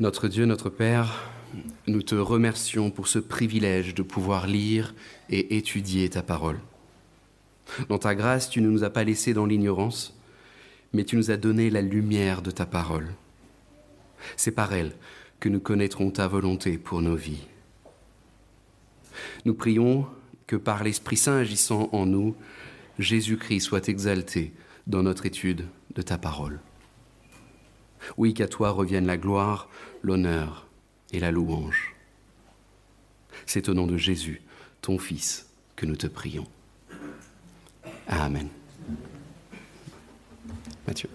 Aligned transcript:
Notre 0.00 0.28
Dieu, 0.28 0.44
notre 0.44 0.70
Père, 0.70 1.28
nous 1.88 2.02
te 2.02 2.14
remercions 2.14 2.92
pour 2.92 3.08
ce 3.08 3.18
privilège 3.18 3.96
de 3.96 4.04
pouvoir 4.04 4.46
lire 4.46 4.94
et 5.28 5.56
étudier 5.56 6.08
ta 6.08 6.22
parole. 6.22 6.60
Dans 7.88 7.98
ta 7.98 8.14
grâce, 8.14 8.48
tu 8.48 8.60
ne 8.60 8.70
nous 8.70 8.84
as 8.84 8.90
pas 8.90 9.02
laissés 9.02 9.34
dans 9.34 9.44
l'ignorance, 9.44 10.16
mais 10.92 11.02
tu 11.02 11.16
nous 11.16 11.32
as 11.32 11.36
donné 11.36 11.68
la 11.68 11.82
lumière 11.82 12.42
de 12.42 12.52
ta 12.52 12.64
parole. 12.64 13.08
C'est 14.36 14.52
par 14.52 14.72
elle 14.72 14.92
que 15.40 15.48
nous 15.48 15.58
connaîtrons 15.58 16.12
ta 16.12 16.28
volonté 16.28 16.78
pour 16.78 17.02
nos 17.02 17.16
vies. 17.16 17.48
Nous 19.46 19.54
prions 19.54 20.06
que 20.46 20.54
par 20.54 20.84
l'Esprit 20.84 21.16
Saint 21.16 21.38
agissant 21.38 21.88
en 21.90 22.06
nous, 22.06 22.36
Jésus-Christ 23.00 23.60
soit 23.60 23.88
exalté 23.88 24.52
dans 24.86 25.02
notre 25.02 25.26
étude 25.26 25.66
de 25.96 26.02
ta 26.02 26.18
parole. 26.18 26.60
Oui, 28.16 28.34
qu'à 28.34 28.48
toi 28.48 28.70
revienne 28.70 29.06
la 29.06 29.16
gloire, 29.16 29.68
l'honneur 30.02 30.66
et 31.12 31.20
la 31.20 31.30
louange. 31.30 31.94
C'est 33.46 33.68
au 33.68 33.74
nom 33.74 33.86
de 33.86 33.96
Jésus, 33.96 34.42
ton 34.82 34.98
Fils, 34.98 35.46
que 35.76 35.86
nous 35.86 35.96
te 35.96 36.06
prions. 36.06 36.46
Amen. 38.06 38.48
Mathieu. 40.86 41.08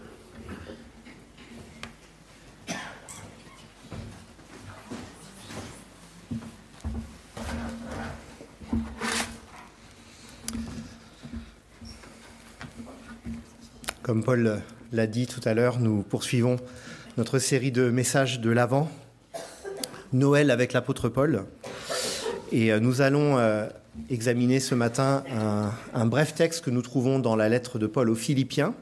Comme 14.04 14.22
Paul 14.22 14.62
l'a 14.94 15.08
dit 15.08 15.26
tout 15.26 15.42
à 15.44 15.56
l'heure, 15.56 15.80
nous 15.80 16.04
poursuivons 16.04 16.58
notre 17.18 17.40
série 17.40 17.72
de 17.72 17.90
messages 17.90 18.40
de 18.40 18.52
l'Avent, 18.52 18.90
Noël 20.14 20.52
avec 20.52 20.72
l'apôtre 20.72 21.10
Paul. 21.10 21.46
Et 22.52 22.72
euh, 22.72 22.80
nous 22.80 23.02
allons 23.02 23.40
euh, 23.40 23.68
examiner 24.12 24.60
ce 24.60 24.76
matin 24.76 25.24
un, 25.94 26.06
bref 26.06 26.36
texte 26.36 26.64
que 26.64 26.70
nous 26.70 26.84
trouvons 26.84 27.18
dans 27.18 27.36
la 27.36 27.50
lettre 27.50 27.80
de 27.80 27.88
Paul 27.88 28.08
aux 28.08 28.16
Philippiens, 28.16 28.76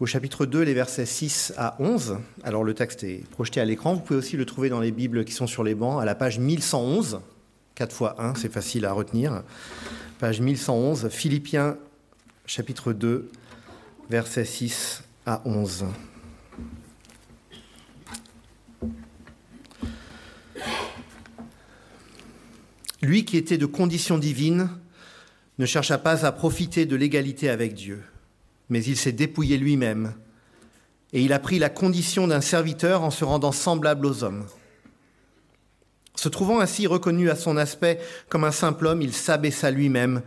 au 0.00 0.06
chapitre 0.06 0.46
2, 0.46 0.62
les 0.62 0.74
versets 0.74 1.06
6 1.06 1.52
à 1.58 1.76
11. 1.80 2.16
Alors 2.42 2.64
le 2.64 2.72
texte 2.72 3.04
est 3.04 3.28
projeté 3.28 3.60
à 3.60 3.66
l'écran, 3.66 3.92
vous 3.92 4.00
pouvez 4.00 4.18
aussi 4.18 4.38
le 4.38 4.46
trouver 4.46 4.70
dans 4.70 4.80
les 4.80 4.90
Bibles 4.90 5.26
qui 5.26 5.32
sont 5.32 5.46
sur 5.46 5.64
les 5.64 5.74
bancs, 5.74 6.00
à 6.00 6.06
la 6.06 6.14
page 6.14 6.38
1111, 6.38 7.20
4 7.74 7.94
fois 7.94 8.16
1, 8.22 8.36
c'est 8.36 8.52
facile 8.52 8.86
à 8.86 8.92
retenir. 8.92 9.42
Page 10.18 10.40
1111, 10.40 11.08
Philippiens 11.10 11.76
chapitre 12.46 12.92
2, 12.94 13.30
versets 14.10 14.44
6 14.44 15.02
à 15.26 15.42
11. 15.44 15.86
Lui 23.02 23.24
qui 23.24 23.36
était 23.36 23.58
de 23.58 23.66
condition 23.66 24.18
divine 24.18 24.70
ne 25.58 25.66
chercha 25.66 25.98
pas 25.98 26.24
à 26.24 26.32
profiter 26.32 26.86
de 26.86 26.96
l'égalité 26.96 27.50
avec 27.50 27.74
Dieu, 27.74 28.02
mais 28.70 28.82
il 28.82 28.96
s'est 28.96 29.12
dépouillé 29.12 29.56
lui-même, 29.56 30.14
et 31.12 31.22
il 31.22 31.32
a 31.32 31.38
pris 31.38 31.58
la 31.58 31.68
condition 31.68 32.26
d'un 32.26 32.40
serviteur 32.40 33.02
en 33.02 33.10
se 33.10 33.24
rendant 33.24 33.52
semblable 33.52 34.06
aux 34.06 34.24
hommes. 34.24 34.46
Se 36.16 36.28
trouvant 36.28 36.60
ainsi 36.60 36.86
reconnu 36.86 37.30
à 37.30 37.36
son 37.36 37.56
aspect 37.56 38.00
comme 38.28 38.44
un 38.44 38.52
simple 38.52 38.86
homme, 38.86 39.02
il 39.02 39.12
s'abaissa 39.12 39.70
lui-même 39.70 40.22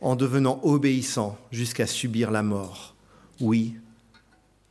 en 0.00 0.16
devenant 0.16 0.60
obéissant 0.62 1.38
jusqu'à 1.50 1.86
subir 1.86 2.30
la 2.30 2.42
mort 2.42 2.91
oui, 3.42 3.74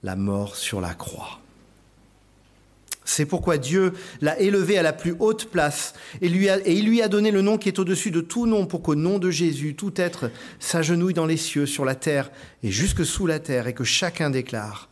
la 0.01 0.15
mort 0.15 0.55
sur 0.55 0.81
la 0.81 0.93
croix. 0.93 1.39
C'est 3.03 3.25
pourquoi 3.25 3.57
Dieu 3.57 3.93
l'a 4.21 4.39
élevé 4.39 4.77
à 4.77 4.83
la 4.83 4.93
plus 4.93 5.15
haute 5.19 5.45
place 5.45 5.93
et, 6.21 6.29
lui 6.29 6.47
et, 6.47 6.73
il 6.73 6.85
lui 6.85 7.01
a 7.01 7.07
donné 7.07 7.31
le 7.31 7.41
nom 7.41 7.57
qui 7.57 7.67
est 7.67 7.79
au-dessus 7.79 8.09
de 8.09 8.21
tout 8.21 8.45
nom 8.45 8.65
pour 8.65 8.81
qu'au 8.81 8.95
nom 8.95 9.19
de 9.19 9.29
Jésus, 9.29 9.75
tout 9.75 9.93
être 9.97 10.31
s'agenouille 10.59 11.13
dans 11.13 11.25
les 11.25 11.37
cieux, 11.37 11.65
sur 11.65 11.83
la 11.83 11.95
terre 11.95 12.31
et 12.63 12.71
jusque 12.71 13.05
sous 13.05 13.27
la 13.27 13.39
terre 13.39 13.67
et 13.67 13.73
que 13.73 13.83
chacun 13.83 14.29
déclare 14.29 14.87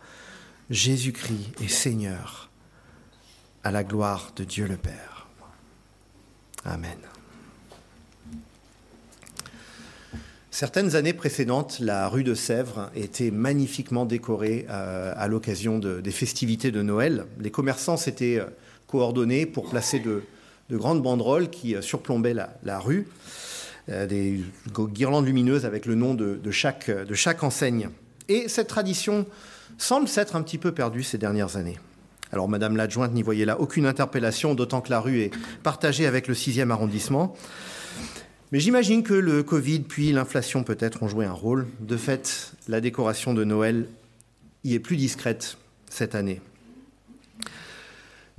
Jésus-Christ 0.69 1.62
est 1.63 1.69
Seigneur 1.69 2.50
à 3.63 3.72
la 3.72 3.84
gloire 3.84 4.34
de 4.35 4.44
Dieu 4.44 4.68
le 4.68 4.78
Père. 4.78 5.28
Amen. 6.66 6.97
Certaines 10.51 10.95
années 10.95 11.13
précédentes, 11.13 11.77
la 11.79 12.07
rue 12.07 12.23
de 12.23 12.33
Sèvres 12.33 12.89
était 12.95 13.29
magnifiquement 13.29 14.05
décorée 14.05 14.65
euh, 14.69 15.13
à 15.15 15.27
l'occasion 15.27 15.77
des 15.77 16.11
festivités 16.11 16.71
de 16.71 16.81
Noël. 16.81 17.25
Les 17.39 17.51
commerçants 17.51 17.97
s'étaient 17.97 18.39
euh, 18.39 18.45
coordonnés 18.88 19.45
pour 19.45 19.69
placer 19.69 19.99
de, 19.99 20.23
grandes 20.71 21.03
banderoles 21.03 21.51
qui 21.51 21.75
euh, 21.75 21.81
surplombaient 21.81 22.33
la, 22.33 22.79
rue, 22.79 23.07
des 23.88 24.41
guirlandes 24.77 25.25
lumineuses 25.25 25.65
avec 25.65 25.85
le 25.85 25.95
nom 25.95 26.13
de, 26.15 26.51
chaque, 26.51 26.89
de 26.89 27.13
chaque 27.13 27.43
enseigne. 27.43 27.89
Et 28.27 28.47
cette 28.47 28.67
tradition 28.67 29.27
semble 29.77 30.07
s'être 30.07 30.35
un 30.35 30.41
petit 30.41 30.57
peu 30.57 30.71
perdue 30.71 31.03
ces 31.03 31.17
dernières 31.17 31.57
années. 31.57 31.77
Alors 32.31 32.47
Madame 32.47 32.75
l'adjointe 32.75 33.13
n'y 33.13 33.23
voyait 33.23 33.45
là 33.45 33.59
aucune 33.59 33.88
interpellation, 33.88 34.53
d'autant 34.53 34.81
que 34.81 34.91
la 34.91 34.99
rue 34.99 35.21
est 35.21 35.31
partagée 35.63 36.05
avec 36.05 36.27
le 36.27 36.35
6e 36.35 36.69
arrondissement. 36.69 37.35
Mais 38.51 38.59
j'imagine 38.59 39.03
que 39.03 39.13
le 39.13 39.43
Covid 39.43 39.81
puis 39.81 40.11
l'inflation 40.11 40.63
peut-être 40.63 41.03
ont 41.03 41.07
joué 41.07 41.25
un 41.25 41.31
rôle. 41.31 41.67
De 41.81 41.97
fait, 41.97 42.53
la 42.67 42.81
décoration 42.81 43.35
de 43.35 43.43
Noël 43.43 43.87
y 44.63 44.73
est 44.73 44.79
plus 44.79 44.97
discrète 44.97 45.57
cette 45.87 46.15
année. 46.15 46.41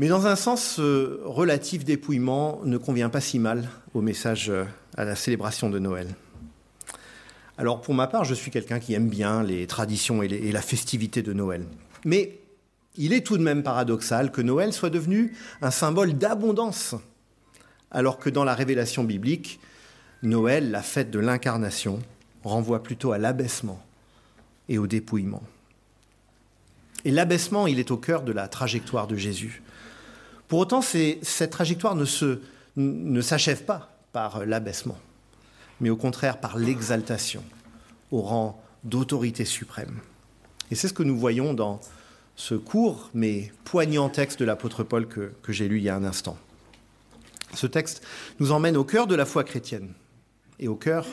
Mais 0.00 0.08
dans 0.08 0.26
un 0.26 0.34
sens, 0.34 0.64
ce 0.64 1.20
relatif 1.24 1.84
dépouillement 1.84 2.60
ne 2.64 2.76
convient 2.76 3.08
pas 3.08 3.20
si 3.20 3.38
mal 3.38 3.68
au 3.94 4.00
message 4.00 4.50
euh, 4.50 4.64
à 4.96 5.04
la 5.04 5.14
célébration 5.14 5.70
de 5.70 5.78
Noël. 5.78 6.08
Alors 7.56 7.80
pour 7.80 7.94
ma 7.94 8.06
part, 8.06 8.24
je 8.24 8.34
suis 8.34 8.50
quelqu'un 8.50 8.80
qui 8.80 8.94
aime 8.94 9.08
bien 9.08 9.44
les 9.44 9.66
traditions 9.66 10.22
et, 10.22 10.26
et 10.26 10.50
la 10.50 10.62
festivité 10.62 11.22
de 11.22 11.32
Noël. 11.32 11.66
Mais 12.04 12.38
il 12.96 13.12
est 13.12 13.24
tout 13.24 13.38
de 13.38 13.42
même 13.42 13.62
paradoxal 13.62 14.32
que 14.32 14.40
Noël 14.40 14.72
soit 14.72 14.90
devenu 14.90 15.36
un 15.62 15.70
symbole 15.70 16.14
d'abondance, 16.14 16.96
alors 17.90 18.18
que 18.18 18.30
dans 18.30 18.44
la 18.44 18.54
révélation 18.54 19.04
biblique, 19.04 19.60
Noël, 20.22 20.70
la 20.70 20.82
fête 20.82 21.10
de 21.10 21.18
l'incarnation, 21.18 22.00
renvoie 22.44 22.82
plutôt 22.82 23.12
à 23.12 23.18
l'abaissement 23.18 23.82
et 24.68 24.78
au 24.78 24.86
dépouillement. 24.86 25.42
Et 27.04 27.10
l'abaissement, 27.10 27.66
il 27.66 27.78
est 27.78 27.90
au 27.90 27.96
cœur 27.96 28.22
de 28.22 28.32
la 28.32 28.48
trajectoire 28.48 29.06
de 29.06 29.16
Jésus. 29.16 29.62
Pour 30.48 30.58
autant, 30.58 30.82
cette 30.82 31.50
trajectoire 31.50 31.94
ne, 31.96 33.20
s'achève 33.20 33.64
pas 33.64 33.96
par 34.12 34.44
l'abaissement, 34.44 34.98
mais 35.80 35.90
au 35.90 35.96
contraire 35.96 36.38
par 36.38 36.58
l'exaltation 36.58 37.42
au 38.10 38.20
rang 38.20 38.62
d'autorité 38.84 39.44
suprême. 39.44 40.00
Et 40.70 40.74
c'est 40.74 40.88
ce 40.88 40.92
que 40.92 41.02
nous 41.02 41.16
voyons 41.16 41.54
dans 41.54 41.80
ce 42.36 42.54
court 42.54 43.10
mais 43.14 43.52
poignant 43.64 44.08
texte 44.08 44.40
de 44.40 44.44
l'apôtre 44.44 44.82
Paul 44.82 45.06
que 45.06 45.52
j'ai 45.52 45.68
lu 45.68 45.78
il 45.78 45.84
y 45.84 45.88
a 45.88 45.94
un 45.94 46.04
instant. 46.04 46.36
Ce 47.54 47.66
texte 47.66 48.02
nous 48.38 48.52
emmène 48.52 48.76
au 48.76 48.84
cœur 48.84 49.06
de 49.06 49.14
la 49.14 49.26
foi 49.26 49.44
chrétienne, 49.44 49.92
et 50.60 50.68
au 50.68 50.76
cœur 50.76 51.06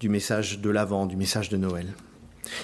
du 0.00 0.08
message 0.08 0.58
de 0.58 0.70
l'Avent, 0.70 1.06
du 1.06 1.16
message 1.16 1.48
de 1.48 1.56
Noël. 1.56 1.86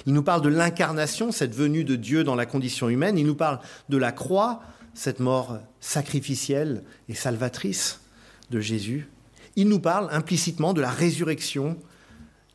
Il 0.05 0.13
nous 0.13 0.23
parle 0.23 0.41
de 0.41 0.49
l'incarnation, 0.49 1.31
cette 1.31 1.55
venue 1.55 1.85
de 1.85 1.95
Dieu 1.95 2.25
dans 2.25 2.35
la 2.35 2.45
condition 2.45 2.89
humaine. 2.89 3.17
Il 3.17 3.25
nous 3.25 3.35
parle 3.35 3.59
de 3.87 3.97
la 3.97 4.11
croix, 4.11 4.61
cette 4.93 5.21
mort 5.21 5.59
sacrificielle 5.79 6.83
et 7.07 7.13
salvatrice 7.13 8.01
de 8.49 8.59
Jésus. 8.59 9.07
Il 9.55 9.69
nous 9.69 9.79
parle 9.79 10.09
implicitement 10.11 10.73
de 10.73 10.81
la 10.81 10.89
résurrection 10.89 11.77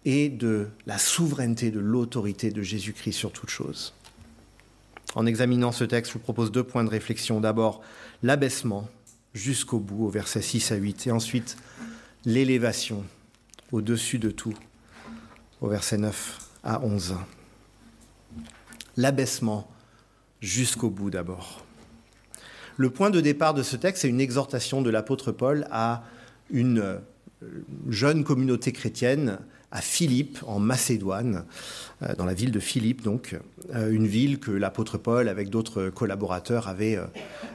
et 0.05 0.29
de 0.29 0.69
la 0.87 0.99
souveraineté, 0.99 1.71
de 1.71 1.81
l'autorité 1.81 2.51
de 2.51 2.61
Jésus-Christ 2.61 3.13
sur 3.13 3.33
toute 3.33 3.51
chose. 3.51 3.95
En 5.15 5.27
examinant 5.27 5.73
ce 5.73 5.85
texte, 5.85 6.13
je 6.13 6.19
vous 6.19 6.25
propose 6.25 6.53
deux 6.53 6.65
points 6.65 6.85
de 6.85 6.91
réflexion. 6.91 7.41
D'abord, 7.41 7.81
l'abaissement 8.23 8.89
jusqu'au 9.33 9.79
bout, 9.79 10.05
au 10.05 10.11
verset 10.11 10.43
6 10.43 10.73
à 10.73 10.77
8, 10.77 11.07
et 11.07 11.11
ensuite 11.11 11.57
l'élévation 12.25 13.05
au-dessus 13.75 14.21
de 14.21 14.31
tout, 14.31 14.55
au 15.61 15.67
verset 15.67 15.99
9 15.99 16.39
à 16.63 16.81
11. 16.81 17.17
L'abaissement 18.97 19.69
jusqu'au 20.41 20.91
bout 20.91 21.11
d'abord. 21.11 21.65
Le 22.77 22.91
point 22.91 23.11
de 23.11 23.21
départ 23.21 23.53
de 23.53 23.65
ce 23.65 23.75
texte, 23.75 24.03
c'est 24.03 24.09
une 24.09 24.21
exhortation 24.21 24.81
de 24.81 24.91
l'apôtre 24.91 25.33
Paul 25.33 25.67
à 25.73 26.05
une 26.51 26.79
euh, 26.79 26.99
jeune 27.89 28.23
communauté 28.23 28.71
chrétienne 28.71 29.39
à 29.73 29.81
Philippe, 29.81 30.39
en 30.47 30.61
Macédoine, 30.61 31.45
euh, 32.03 32.15
dans 32.15 32.27
la 32.27 32.35
ville 32.35 32.53
de 32.53 32.61
Philippe, 32.61 33.03
donc, 33.03 33.37
euh, 33.75 33.91
une 33.91 34.07
ville 34.07 34.39
que 34.39 34.53
l'apôtre 34.53 34.99
Paul, 34.99 35.29
avec 35.29 35.51
d'autres 35.51 35.89
collaborateurs, 35.89 36.69
avait, 36.69 36.97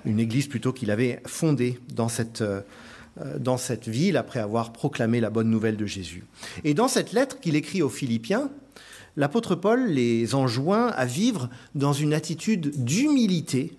une 0.03 0.19
église 0.19 0.47
plutôt 0.47 0.73
qu'il 0.73 0.91
avait 0.91 1.21
fondée 1.25 1.79
dans 1.95 2.09
cette 2.09 2.43
dans 3.37 3.57
cette 3.57 3.87
ville 3.87 4.17
après 4.17 4.39
avoir 4.39 4.71
proclamé 4.71 5.19
la 5.19 5.29
bonne 5.29 5.49
nouvelle 5.49 5.77
de 5.77 5.85
Jésus. 5.85 6.23
Et 6.63 6.73
dans 6.73 6.87
cette 6.87 7.11
lettre 7.11 7.39
qu'il 7.39 7.55
écrit 7.55 7.81
aux 7.81 7.89
Philippiens, 7.89 8.49
l'apôtre 9.17 9.55
Paul 9.55 9.87
les 9.87 10.35
enjoint 10.35 10.87
à 10.87 11.05
vivre 11.05 11.49
dans 11.75 11.93
une 11.93 12.13
attitude 12.13 12.83
d'humilité 12.83 13.73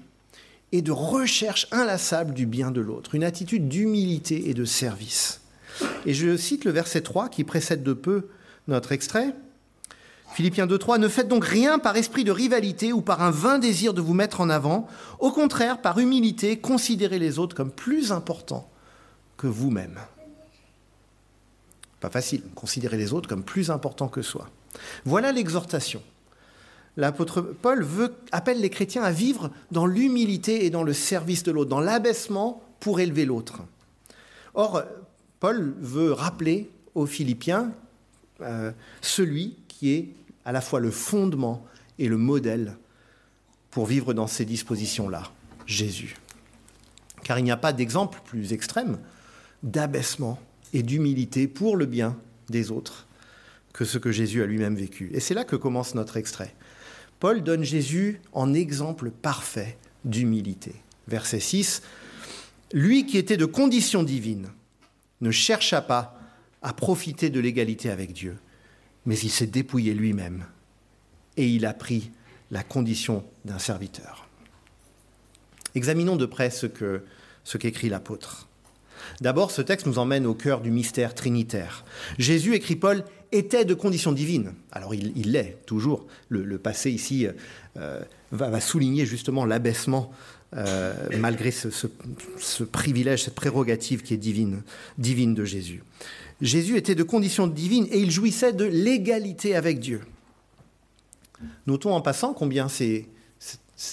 et 0.72 0.82
de 0.82 0.92
recherche 0.92 1.66
inlassable 1.72 2.34
du 2.34 2.46
bien 2.46 2.70
de 2.70 2.80
l'autre, 2.80 3.14
une 3.14 3.24
attitude 3.24 3.68
d'humilité 3.68 4.50
et 4.50 4.54
de 4.54 4.64
service. 4.64 5.40
Et 6.06 6.14
je 6.14 6.36
cite 6.36 6.64
le 6.64 6.70
verset 6.70 7.00
3 7.00 7.28
qui 7.28 7.44
précède 7.44 7.82
de 7.82 7.92
peu 7.92 8.28
notre 8.68 8.92
extrait. 8.92 9.34
Philippiens 10.32 10.66
2.3, 10.66 11.00
ne 11.00 11.08
faites 11.08 11.26
donc 11.26 11.44
rien 11.44 11.80
par 11.80 11.96
esprit 11.96 12.22
de 12.22 12.30
rivalité 12.30 12.92
ou 12.92 13.00
par 13.00 13.22
un 13.22 13.32
vain 13.32 13.58
désir 13.58 13.94
de 13.94 14.00
vous 14.00 14.14
mettre 14.14 14.40
en 14.40 14.48
avant. 14.48 14.86
Au 15.18 15.32
contraire, 15.32 15.80
par 15.80 15.98
humilité, 15.98 16.58
considérez 16.58 17.18
les 17.18 17.40
autres 17.40 17.56
comme 17.56 17.72
plus 17.72 18.12
importants 18.12 18.69
que 19.40 19.46
vous-même. 19.46 19.98
Pas 21.98 22.10
facile, 22.10 22.42
considérer 22.54 22.98
les 22.98 23.14
autres 23.14 23.26
comme 23.26 23.42
plus 23.42 23.70
importants 23.70 24.08
que 24.08 24.20
soi. 24.20 24.50
Voilà 25.06 25.32
l'exhortation. 25.32 26.02
L'apôtre 26.98 27.40
Paul 27.40 27.82
veut, 27.82 28.14
appelle 28.32 28.60
les 28.60 28.68
chrétiens 28.68 29.02
à 29.02 29.12
vivre 29.12 29.50
dans 29.70 29.86
l'humilité 29.86 30.66
et 30.66 30.70
dans 30.70 30.82
le 30.82 30.92
service 30.92 31.42
de 31.42 31.52
l'autre, 31.52 31.70
dans 31.70 31.80
l'abaissement 31.80 32.62
pour 32.80 33.00
élever 33.00 33.24
l'autre. 33.24 33.60
Or, 34.52 34.82
Paul 35.38 35.74
veut 35.80 36.12
rappeler 36.12 36.70
aux 36.94 37.06
Philippiens 37.06 37.72
euh, 38.42 38.72
celui 39.00 39.56
qui 39.68 39.92
est 39.92 40.08
à 40.44 40.52
la 40.52 40.60
fois 40.60 40.80
le 40.80 40.90
fondement 40.90 41.64
et 41.98 42.08
le 42.08 42.18
modèle 42.18 42.76
pour 43.70 43.86
vivre 43.86 44.12
dans 44.12 44.26
ces 44.26 44.44
dispositions-là, 44.44 45.22
Jésus. 45.64 46.16
Car 47.22 47.38
il 47.38 47.44
n'y 47.44 47.50
a 47.50 47.56
pas 47.56 47.72
d'exemple 47.72 48.20
plus 48.26 48.52
extrême 48.52 48.98
d'abaissement 49.62 50.38
et 50.72 50.82
d'humilité 50.82 51.48
pour 51.48 51.76
le 51.76 51.86
bien 51.86 52.16
des 52.48 52.70
autres 52.70 53.06
que 53.72 53.84
ce 53.84 53.98
que 53.98 54.12
Jésus 54.12 54.42
a 54.42 54.46
lui-même 54.46 54.74
vécu. 54.74 55.10
Et 55.12 55.20
c'est 55.20 55.34
là 55.34 55.44
que 55.44 55.56
commence 55.56 55.94
notre 55.94 56.16
extrait. 56.16 56.54
Paul 57.18 57.42
donne 57.42 57.64
Jésus 57.64 58.20
en 58.32 58.54
exemple 58.54 59.10
parfait 59.10 59.76
d'humilité. 60.04 60.74
Verset 61.08 61.40
6, 61.40 61.82
Lui 62.72 63.06
qui 63.06 63.18
était 63.18 63.36
de 63.36 63.44
condition 63.44 64.02
divine 64.02 64.48
ne 65.20 65.30
chercha 65.30 65.82
pas 65.82 66.18
à 66.62 66.72
profiter 66.72 67.30
de 67.30 67.40
l'égalité 67.40 67.90
avec 67.90 68.12
Dieu, 68.12 68.36
mais 69.06 69.18
il 69.18 69.30
s'est 69.30 69.46
dépouillé 69.46 69.94
lui-même 69.94 70.44
et 71.36 71.48
il 71.48 71.66
a 71.66 71.74
pris 71.74 72.10
la 72.50 72.62
condition 72.62 73.24
d'un 73.44 73.58
serviteur. 73.58 74.28
Examinons 75.74 76.16
de 76.16 76.26
près 76.26 76.50
ce 76.50 76.66
qu'écrit 77.56 77.88
l'apôtre. 77.88 78.49
D'abord, 79.20 79.50
ce 79.50 79.62
texte 79.62 79.86
nous 79.86 79.98
emmène 79.98 80.26
au 80.26 80.34
cœur 80.34 80.60
du 80.60 80.70
mystère 80.70 81.14
trinitaire. 81.14 81.84
Jésus, 82.18 82.54
écrit 82.54 82.76
Paul, 82.76 83.04
était 83.32 83.64
de 83.64 83.74
condition 83.74 84.12
divine. 84.12 84.54
Alors 84.72 84.94
il 84.94 85.32
l'est 85.32 85.58
toujours. 85.66 86.06
Le, 86.28 86.58
passé 86.58 86.90
ici 86.90 87.26
euh, 87.76 88.00
va, 88.32 88.60
souligner 88.60 89.06
justement 89.06 89.44
l'abaissement 89.44 90.10
euh, 90.56 90.92
malgré 91.18 91.52
ce, 91.52 92.64
privilège, 92.64 93.24
cette 93.24 93.34
prérogative 93.34 94.02
qui 94.02 94.14
est 94.14 94.18
divine, 94.18 94.62
divine 94.98 95.34
de 95.34 95.44
Jésus. 95.44 95.82
Jésus 96.40 96.76
était 96.76 96.94
de 96.94 97.02
condition 97.02 97.46
divine 97.46 97.86
et 97.90 97.98
il 98.00 98.10
jouissait 98.10 98.52
de 98.52 98.64
l'égalité 98.64 99.54
avec 99.54 99.78
Dieu. 99.78 100.00
Notons 101.66 101.94
en 101.94 102.00
passant 102.00 102.34
combien 102.34 102.68
ces 102.68 103.06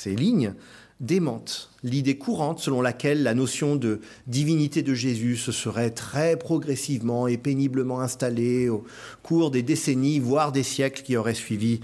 lignes 0.06 0.54
démente 1.00 1.70
l'idée 1.84 2.18
courante 2.18 2.60
selon 2.60 2.82
laquelle 2.82 3.22
la 3.22 3.36
notion 3.36 3.76
de 3.76 4.02
divinité 4.26 4.82
de 4.82 4.94
Jésus 4.96 5.38
se 5.38 5.52
serait 5.52 5.92
très 5.92 6.38
progressivement 6.38 7.28
et 7.28 7.38
péniblement 7.38 8.02
installée 8.02 8.68
au 8.68 8.84
cours 9.22 9.52
des 9.52 9.62
décennies, 9.62 10.20
voire 10.20 10.52
des 10.52 10.64
siècles 10.64 11.04
qui 11.04 11.16
auraient 11.16 11.36
suivi 11.36 11.82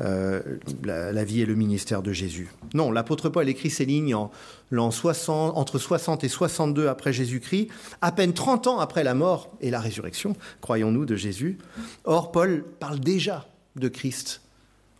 euh, 0.00 0.42
la, 0.84 1.24
vie 1.24 1.42
et 1.42 1.46
le 1.46 1.54
ministère 1.54 2.02
de 2.02 2.12
Jésus. 2.12 2.48
Non, 2.74 2.90
l'apôtre 2.90 3.28
Paul 3.28 3.48
écrit 3.48 3.70
ces 3.70 3.84
lignes 3.84 4.14
en 4.14 4.30
l'an 4.72 4.90
60, 4.90 5.56
entre 5.56 5.78
60 5.78 6.24
et 6.24 6.28
62 6.28 6.88
après 6.88 7.12
Jésus-Christ, 7.12 7.68
à 8.02 8.10
peine 8.10 8.32
30 8.32 8.66
ans 8.66 8.78
après 8.80 9.04
la 9.04 9.14
mort 9.14 9.52
et 9.60 9.70
la 9.70 9.80
résurrection, 9.80 10.34
croyons-nous, 10.60 11.06
de 11.06 11.14
Jésus. 11.14 11.58
Or, 12.04 12.32
Paul 12.32 12.64
parle 12.80 12.98
déjà 12.98 13.46
de 13.76 13.88
Christ 13.88 14.42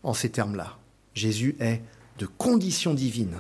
en 0.05 0.15
ces 0.15 0.31
termes-là. 0.31 0.77
Jésus 1.15 1.57
est 1.59 1.81
de 2.19 2.27
condition 2.27 2.95
divine. 2.95 3.37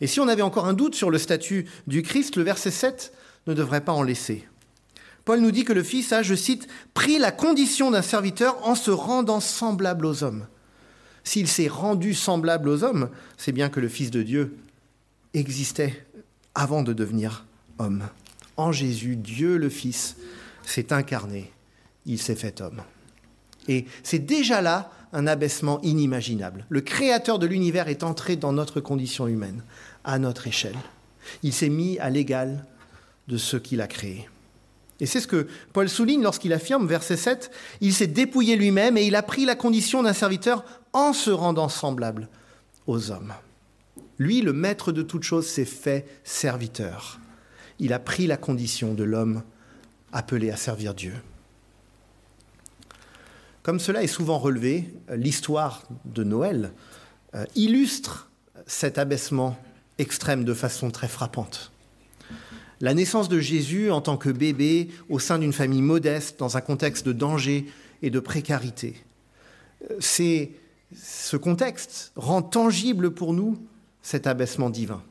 Et 0.00 0.06
si 0.06 0.20
on 0.20 0.28
avait 0.28 0.42
encore 0.42 0.66
un 0.66 0.74
doute 0.74 0.94
sur 0.94 1.10
le 1.10 1.18
statut 1.18 1.66
du 1.86 2.02
Christ, 2.02 2.36
le 2.36 2.42
verset 2.42 2.70
7 2.70 3.12
ne 3.46 3.54
devrait 3.54 3.84
pas 3.84 3.92
en 3.92 4.02
laisser. 4.02 4.46
Paul 5.24 5.40
nous 5.40 5.50
dit 5.50 5.64
que 5.64 5.72
le 5.72 5.82
Fils 5.82 6.12
a, 6.12 6.22
je 6.22 6.34
cite, 6.34 6.68
pris 6.94 7.18
la 7.18 7.32
condition 7.32 7.90
d'un 7.90 8.02
serviteur 8.02 8.64
en 8.66 8.74
se 8.74 8.90
rendant 8.90 9.40
semblable 9.40 10.06
aux 10.06 10.22
hommes. 10.22 10.46
S'il 11.24 11.48
s'est 11.48 11.68
rendu 11.68 12.14
semblable 12.14 12.68
aux 12.68 12.84
hommes, 12.84 13.10
c'est 13.36 13.52
bien 13.52 13.68
que 13.68 13.80
le 13.80 13.88
Fils 13.88 14.12
de 14.12 14.22
Dieu 14.22 14.56
existait 15.34 16.06
avant 16.54 16.82
de 16.82 16.92
devenir 16.92 17.44
homme. 17.78 18.08
En 18.56 18.70
Jésus, 18.70 19.16
Dieu 19.16 19.56
le 19.56 19.68
Fils 19.68 20.16
s'est 20.64 20.92
incarné, 20.92 21.50
il 22.06 22.20
s'est 22.20 22.36
fait 22.36 22.60
homme. 22.60 22.82
Et 23.66 23.86
c'est 24.04 24.24
déjà 24.24 24.62
là 24.62 24.92
un 25.16 25.26
abaissement 25.26 25.80
inimaginable. 25.80 26.66
Le 26.68 26.82
créateur 26.82 27.38
de 27.38 27.46
l'univers 27.46 27.88
est 27.88 28.02
entré 28.02 28.36
dans 28.36 28.52
notre 28.52 28.80
condition 28.80 29.26
humaine, 29.26 29.64
à 30.04 30.18
notre 30.18 30.46
échelle. 30.46 30.76
Il 31.42 31.54
s'est 31.54 31.70
mis 31.70 31.98
à 32.00 32.10
l'égal 32.10 32.66
de 33.26 33.38
ce 33.38 33.56
qu'il 33.56 33.80
a 33.80 33.86
créé. 33.86 34.28
Et 35.00 35.06
c'est 35.06 35.20
ce 35.20 35.26
que 35.26 35.48
Paul 35.72 35.88
souligne 35.88 36.22
lorsqu'il 36.22 36.52
affirme, 36.52 36.86
verset 36.86 37.16
7, 37.16 37.50
Il 37.80 37.94
s'est 37.94 38.06
dépouillé 38.06 38.56
lui-même 38.56 38.98
et 38.98 39.06
il 39.06 39.16
a 39.16 39.22
pris 39.22 39.46
la 39.46 39.54
condition 39.54 40.02
d'un 40.02 40.12
serviteur 40.12 40.64
en 40.92 41.14
se 41.14 41.30
rendant 41.30 41.70
semblable 41.70 42.28
aux 42.86 43.10
hommes. 43.10 43.32
Lui, 44.18 44.42
le 44.42 44.52
maître 44.52 44.92
de 44.92 45.00
toutes 45.00 45.22
choses, 45.22 45.46
s'est 45.46 45.64
fait 45.64 46.06
serviteur. 46.24 47.20
Il 47.78 47.94
a 47.94 47.98
pris 47.98 48.26
la 48.26 48.36
condition 48.36 48.92
de 48.92 49.04
l'homme 49.04 49.42
appelé 50.12 50.50
à 50.50 50.56
servir 50.56 50.92
Dieu. 50.92 51.14
Comme 53.66 53.80
cela 53.80 54.04
est 54.04 54.06
souvent 54.06 54.38
relevé, 54.38 54.94
euh, 55.10 55.16
l'histoire 55.16 55.82
de 56.04 56.22
Noël 56.22 56.72
euh, 57.34 57.44
illustre 57.56 58.30
cet 58.64 58.96
abaissement 58.96 59.58
extrême 59.98 60.44
de 60.44 60.54
façon 60.54 60.92
très 60.92 61.08
frappante. 61.08 61.72
La 62.80 62.94
naissance 62.94 63.28
de 63.28 63.40
Jésus 63.40 63.90
en 63.90 64.00
tant 64.00 64.18
que 64.18 64.28
bébé 64.28 64.90
au 65.08 65.18
sein 65.18 65.40
d'une 65.40 65.52
famille 65.52 65.82
modeste, 65.82 66.38
dans 66.38 66.56
un 66.56 66.60
contexte 66.60 67.04
de 67.04 67.12
danger 67.12 67.66
et 68.02 68.10
de 68.10 68.20
précarité. 68.20 69.02
Euh, 69.90 69.96
c'est, 69.98 70.52
ce 70.94 71.36
contexte 71.36 72.12
rend 72.14 72.42
tangible 72.42 73.10
pour 73.10 73.32
nous 73.32 73.58
cet 74.00 74.28
abaissement 74.28 74.70
divin. 74.70 75.02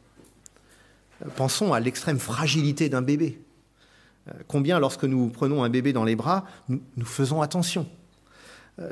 Pensons 1.36 1.74
à 1.74 1.82
l'extrême 1.82 2.20
fragilité 2.20 2.88
d'un 2.88 3.02
bébé. 3.02 3.38
Combien, 4.48 4.80
lorsque 4.80 5.04
nous 5.04 5.28
prenons 5.28 5.62
un 5.62 5.70
bébé 5.70 5.92
dans 5.92 6.06
les 6.06 6.16
bras, 6.16 6.46
nous 6.70 7.06
faisons 7.06 7.42
attention 7.42 7.86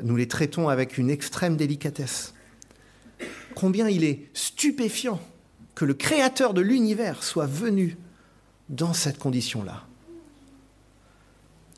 nous 0.02 0.16
les 0.16 0.28
traitons 0.28 0.68
avec 0.68 0.98
une 0.98 1.10
extrême 1.10 1.56
délicatesse. 1.56 2.34
Combien 3.54 3.88
il 3.88 4.04
est 4.04 4.28
stupéfiant 4.34 5.20
que 5.74 5.84
le 5.84 5.94
Créateur 5.94 6.54
de 6.54 6.60
l'univers 6.60 7.22
soit 7.22 7.46
venu 7.46 7.96
dans 8.68 8.94
cette 8.94 9.18
condition-là. 9.18 9.84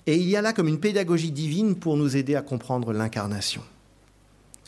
Et 0.06 0.16
il 0.16 0.28
y 0.28 0.36
a 0.36 0.42
là 0.42 0.52
comme 0.52 0.68
une 0.68 0.78
pédagogie 0.78 1.32
divine 1.32 1.74
pour 1.74 1.96
nous 1.96 2.16
aider 2.16 2.36
à 2.36 2.42
comprendre 2.42 2.92
l'incarnation. 2.92 3.62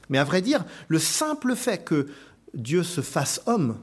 Mais 0.08 0.18
à 0.18 0.24
vrai 0.24 0.42
dire, 0.42 0.64
le 0.88 0.98
simple 0.98 1.54
fait 1.54 1.84
que 1.84 2.08
Dieu 2.54 2.82
se 2.82 3.02
fasse 3.02 3.40
homme 3.46 3.78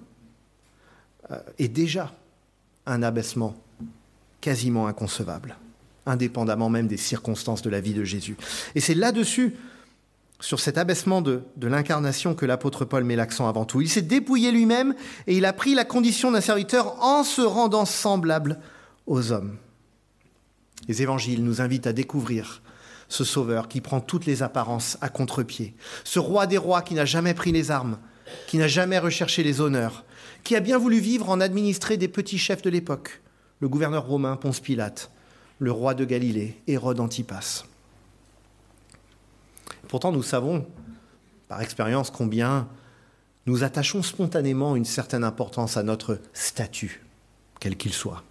euh, 1.31 1.39
est 1.57 1.69
déjà 1.69 2.13
un 2.85 3.03
abaissement 3.03 3.55
quasiment 4.41 4.87
inconcevable 4.87 5.55
indépendamment 6.05 6.69
même 6.69 6.87
des 6.87 6.97
circonstances 6.97 7.61
de 7.61 7.69
la 7.69 7.81
vie 7.81 7.93
de 7.93 8.03
Jésus. 8.03 8.37
Et 8.75 8.79
c'est 8.79 8.93
là-dessus, 8.93 9.55
sur 10.39 10.59
cet 10.59 10.77
abaissement 10.77 11.21
de, 11.21 11.43
l'incarnation, 11.61 12.35
que 12.35 12.45
l'apôtre 12.45 12.85
Paul 12.85 13.03
met 13.03 13.15
l'accent 13.15 13.47
avant 13.47 13.65
tout. 13.65 13.81
Il 13.81 13.89
s'est 13.89 14.01
dépouillé 14.01 14.51
lui-même 14.51 14.93
et 15.27 15.37
il 15.37 15.45
a 15.45 15.53
pris 15.53 15.75
la 15.75 15.85
condition 15.85 16.31
d'un 16.31 16.41
serviteur 16.41 17.01
en 17.03 17.23
se 17.23 17.41
rendant 17.41 17.85
semblable 17.85 18.59
aux 19.07 19.31
hommes. 19.31 19.57
Les 20.87 21.01
évangiles 21.01 21.43
nous 21.43 21.61
invitent 21.61 21.87
à 21.87 21.93
découvrir 21.93 22.61
ce 23.07 23.23
sauveur 23.23 23.67
qui 23.67 23.81
prend 23.81 24.01
toutes 24.01 24.25
les 24.25 24.43
apparences 24.43 24.97
à 25.01 25.09
contre-pied, 25.09 25.75
ce 26.03 26.19
roi 26.19 26.47
des 26.47 26.57
rois 26.57 26.81
qui 26.81 26.95
n'a 26.95 27.05
jamais 27.05 27.33
pris 27.33 27.51
les 27.51 27.71
armes, 27.71 27.97
qui 28.47 28.57
n'a 28.57 28.67
jamais 28.67 28.99
recherché 28.99 29.43
les 29.43 29.61
honneurs, 29.61 30.05
qui 30.43 30.55
a 30.55 30.59
bien 30.59 30.77
voulu 30.77 30.99
vivre 30.99 31.29
en 31.29 31.39
administrer 31.39 31.97
des 31.97 32.07
petits 32.07 32.37
chefs 32.37 32.61
de 32.61 32.69
l'époque, 32.69 33.21
le 33.59 33.69
gouverneur 33.69 34.05
romain 34.05 34.35
Ponce 34.35 34.59
Pilate, 34.59 35.11
le 35.59 35.71
roi 35.71 35.93
de 35.93 36.05
Galilée, 36.05 36.59
Hérode 36.67 36.99
Antipas. 36.99 37.63
Pourtant, 39.87 40.11
nous 40.11 40.23
savons 40.23 40.65
par 41.47 41.61
expérience 41.61 42.09
combien 42.09 42.67
nous 43.45 43.63
attachons 43.63 44.01
spontanément 44.01 44.75
une 44.75 44.85
certaine 44.85 45.23
importance 45.23 45.77
à 45.77 45.83
notre 45.83 46.19
statut, 46.33 47.03
quel 47.59 47.77
qu'il 47.77 47.93
soit. 47.93 48.23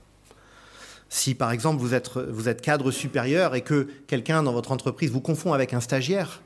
Si 1.08 1.34
par 1.34 1.52
exemple 1.52 1.80
vous 1.80 1.94
êtes, 1.94 2.60
cadre 2.60 2.90
supérieur 2.90 3.54
et 3.54 3.60
que 3.60 3.88
quelqu'un 4.08 4.42
dans 4.42 4.52
votre 4.52 4.72
entreprise 4.72 5.12
vous 5.12 5.20
confond 5.20 5.52
avec 5.52 5.72
un 5.72 5.80
stagiaire, 5.80 6.42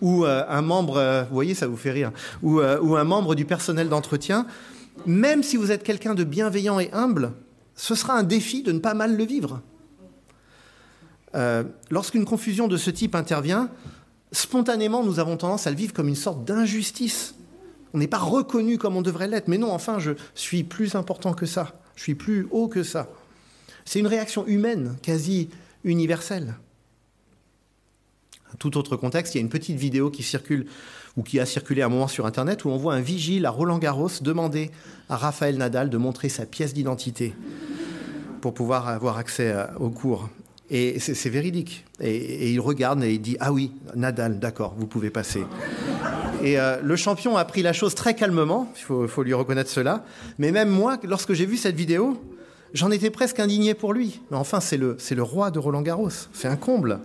ou 0.00 0.24
euh, 0.24 0.44
un 0.48 0.62
membre, 0.62 0.96
euh, 0.96 1.24
voyez, 1.30 1.54
ça 1.54 1.68
vous 1.68 1.76
fait 1.76 1.90
rire, 1.90 2.10
euh, 2.42 2.80
ou 2.80 2.96
un 2.96 3.04
membre 3.04 3.34
du 3.34 3.44
personnel 3.44 3.88
d'entretien, 3.88 4.46
même 5.06 5.42
si 5.42 5.56
vous 5.56 5.70
êtes 5.70 5.84
quelqu'un 5.84 6.14
de 6.14 6.24
bienveillant 6.24 6.80
et 6.80 6.90
humble, 6.92 7.32
ce 7.76 7.94
sera 7.94 8.14
un 8.14 8.22
défi 8.22 8.62
de 8.62 8.72
ne 8.72 8.78
pas 8.80 8.94
mal 8.94 9.16
le 9.16 9.24
vivre. 9.24 9.62
Euh, 11.34 11.64
lorsqu'une 11.90 12.24
confusion 12.24 12.68
de 12.68 12.76
ce 12.76 12.90
type 12.90 13.14
intervient, 13.14 13.70
spontanément, 14.32 15.04
nous 15.04 15.18
avons 15.18 15.36
tendance 15.36 15.66
à 15.66 15.70
le 15.70 15.76
vivre 15.76 15.92
comme 15.92 16.08
une 16.08 16.16
sorte 16.16 16.44
d'injustice. 16.44 17.34
On 17.94 17.98
n'est 17.98 18.08
pas 18.08 18.18
reconnu 18.18 18.78
comme 18.78 18.96
on 18.96 19.02
devrait 19.02 19.28
l'être. 19.28 19.48
Mais 19.48 19.58
non, 19.58 19.72
enfin, 19.72 19.98
je 19.98 20.12
suis 20.34 20.64
plus 20.64 20.94
important 20.94 21.32
que 21.32 21.46
ça. 21.46 21.80
Je 21.96 22.02
suis 22.02 22.14
plus 22.14 22.46
haut 22.50 22.68
que 22.68 22.82
ça. 22.82 23.08
C'est 23.84 23.98
une 23.98 24.06
réaction 24.06 24.46
humaine, 24.46 24.96
quasi 25.02 25.50
universelle. 25.84 26.54
tout 28.58 28.76
autre 28.76 28.96
contexte, 28.96 29.34
il 29.34 29.38
y 29.38 29.40
a 29.40 29.42
une 29.42 29.48
petite 29.48 29.78
vidéo 29.78 30.10
qui 30.10 30.22
circule 30.22 30.66
ou 31.16 31.22
qui 31.22 31.40
a 31.40 31.46
circulé 31.46 31.82
à 31.82 31.86
un 31.86 31.88
moment 31.88 32.08
sur 32.08 32.26
Internet 32.26 32.64
où 32.64 32.68
on 32.68 32.76
voit 32.76 32.94
un 32.94 33.00
vigile 33.00 33.46
à 33.46 33.50
Roland 33.50 33.78
Garros 33.78 34.10
demander 34.20 34.70
à 35.08 35.16
Raphaël 35.16 35.56
Nadal 35.56 35.90
de 35.90 35.96
montrer 35.96 36.28
sa 36.28 36.46
pièce 36.46 36.74
d'identité 36.74 37.34
pour 38.40 38.54
pouvoir 38.54 38.88
avoir 38.88 39.18
accès 39.18 39.54
au 39.78 39.90
cours. 39.90 40.28
Et 40.70 41.00
c'est 41.00 41.28
véridique. 41.28 41.84
Et, 42.00 42.52
il 42.52 42.60
regarde 42.60 43.02
et 43.02 43.14
il 43.14 43.20
dit 43.20 43.36
Ah 43.40 43.52
oui, 43.52 43.72
Nadal, 43.96 44.38
d'accord, 44.38 44.74
vous 44.78 44.86
pouvez 44.86 45.10
passer. 45.10 45.44
Et 46.42 46.58
euh, 46.58 46.80
le 46.80 46.96
champion 46.96 47.36
a 47.36 47.44
pris 47.44 47.62
la 47.62 47.72
chose 47.72 47.94
très 47.94 48.14
calmement, 48.14 48.72
il 48.76 49.08
faut, 49.08 49.22
lui 49.22 49.34
reconnaître 49.34 49.68
cela. 49.68 50.04
Mais 50.38 50.52
même 50.52 50.70
moi, 50.70 50.98
lorsque 51.02 51.32
j'ai 51.32 51.44
vu 51.44 51.56
cette 51.56 51.74
vidéo, 51.74 52.22
j'en 52.72 52.90
étais 52.92 53.10
presque 53.10 53.40
indigné 53.40 53.74
pour 53.74 53.92
lui. 53.92 54.20
Mais 54.30 54.36
enfin, 54.36 54.60
c'est 54.60 54.76
le, 54.76 54.96
le 55.10 55.22
roi 55.22 55.50
de 55.50 55.58
Roland 55.58 55.82
Garros. 55.82 56.28
C'est 56.32 56.48
un 56.48 56.56
comble. 56.56 57.00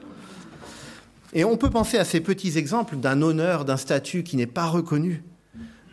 Et 1.34 1.44
on 1.44 1.58
peut 1.58 1.72
penser 1.72 1.98
à 1.98 2.06
ces 2.06 2.22
petits 2.22 2.58
exemples 2.58 2.96
d'un 2.98 3.22
honneur, 3.22 3.66
d'un 3.66 3.78
statut 3.78 4.24
qui 4.24 4.38
n'est 4.38 4.46
pas 4.46 4.68
reconnu. 4.68 5.24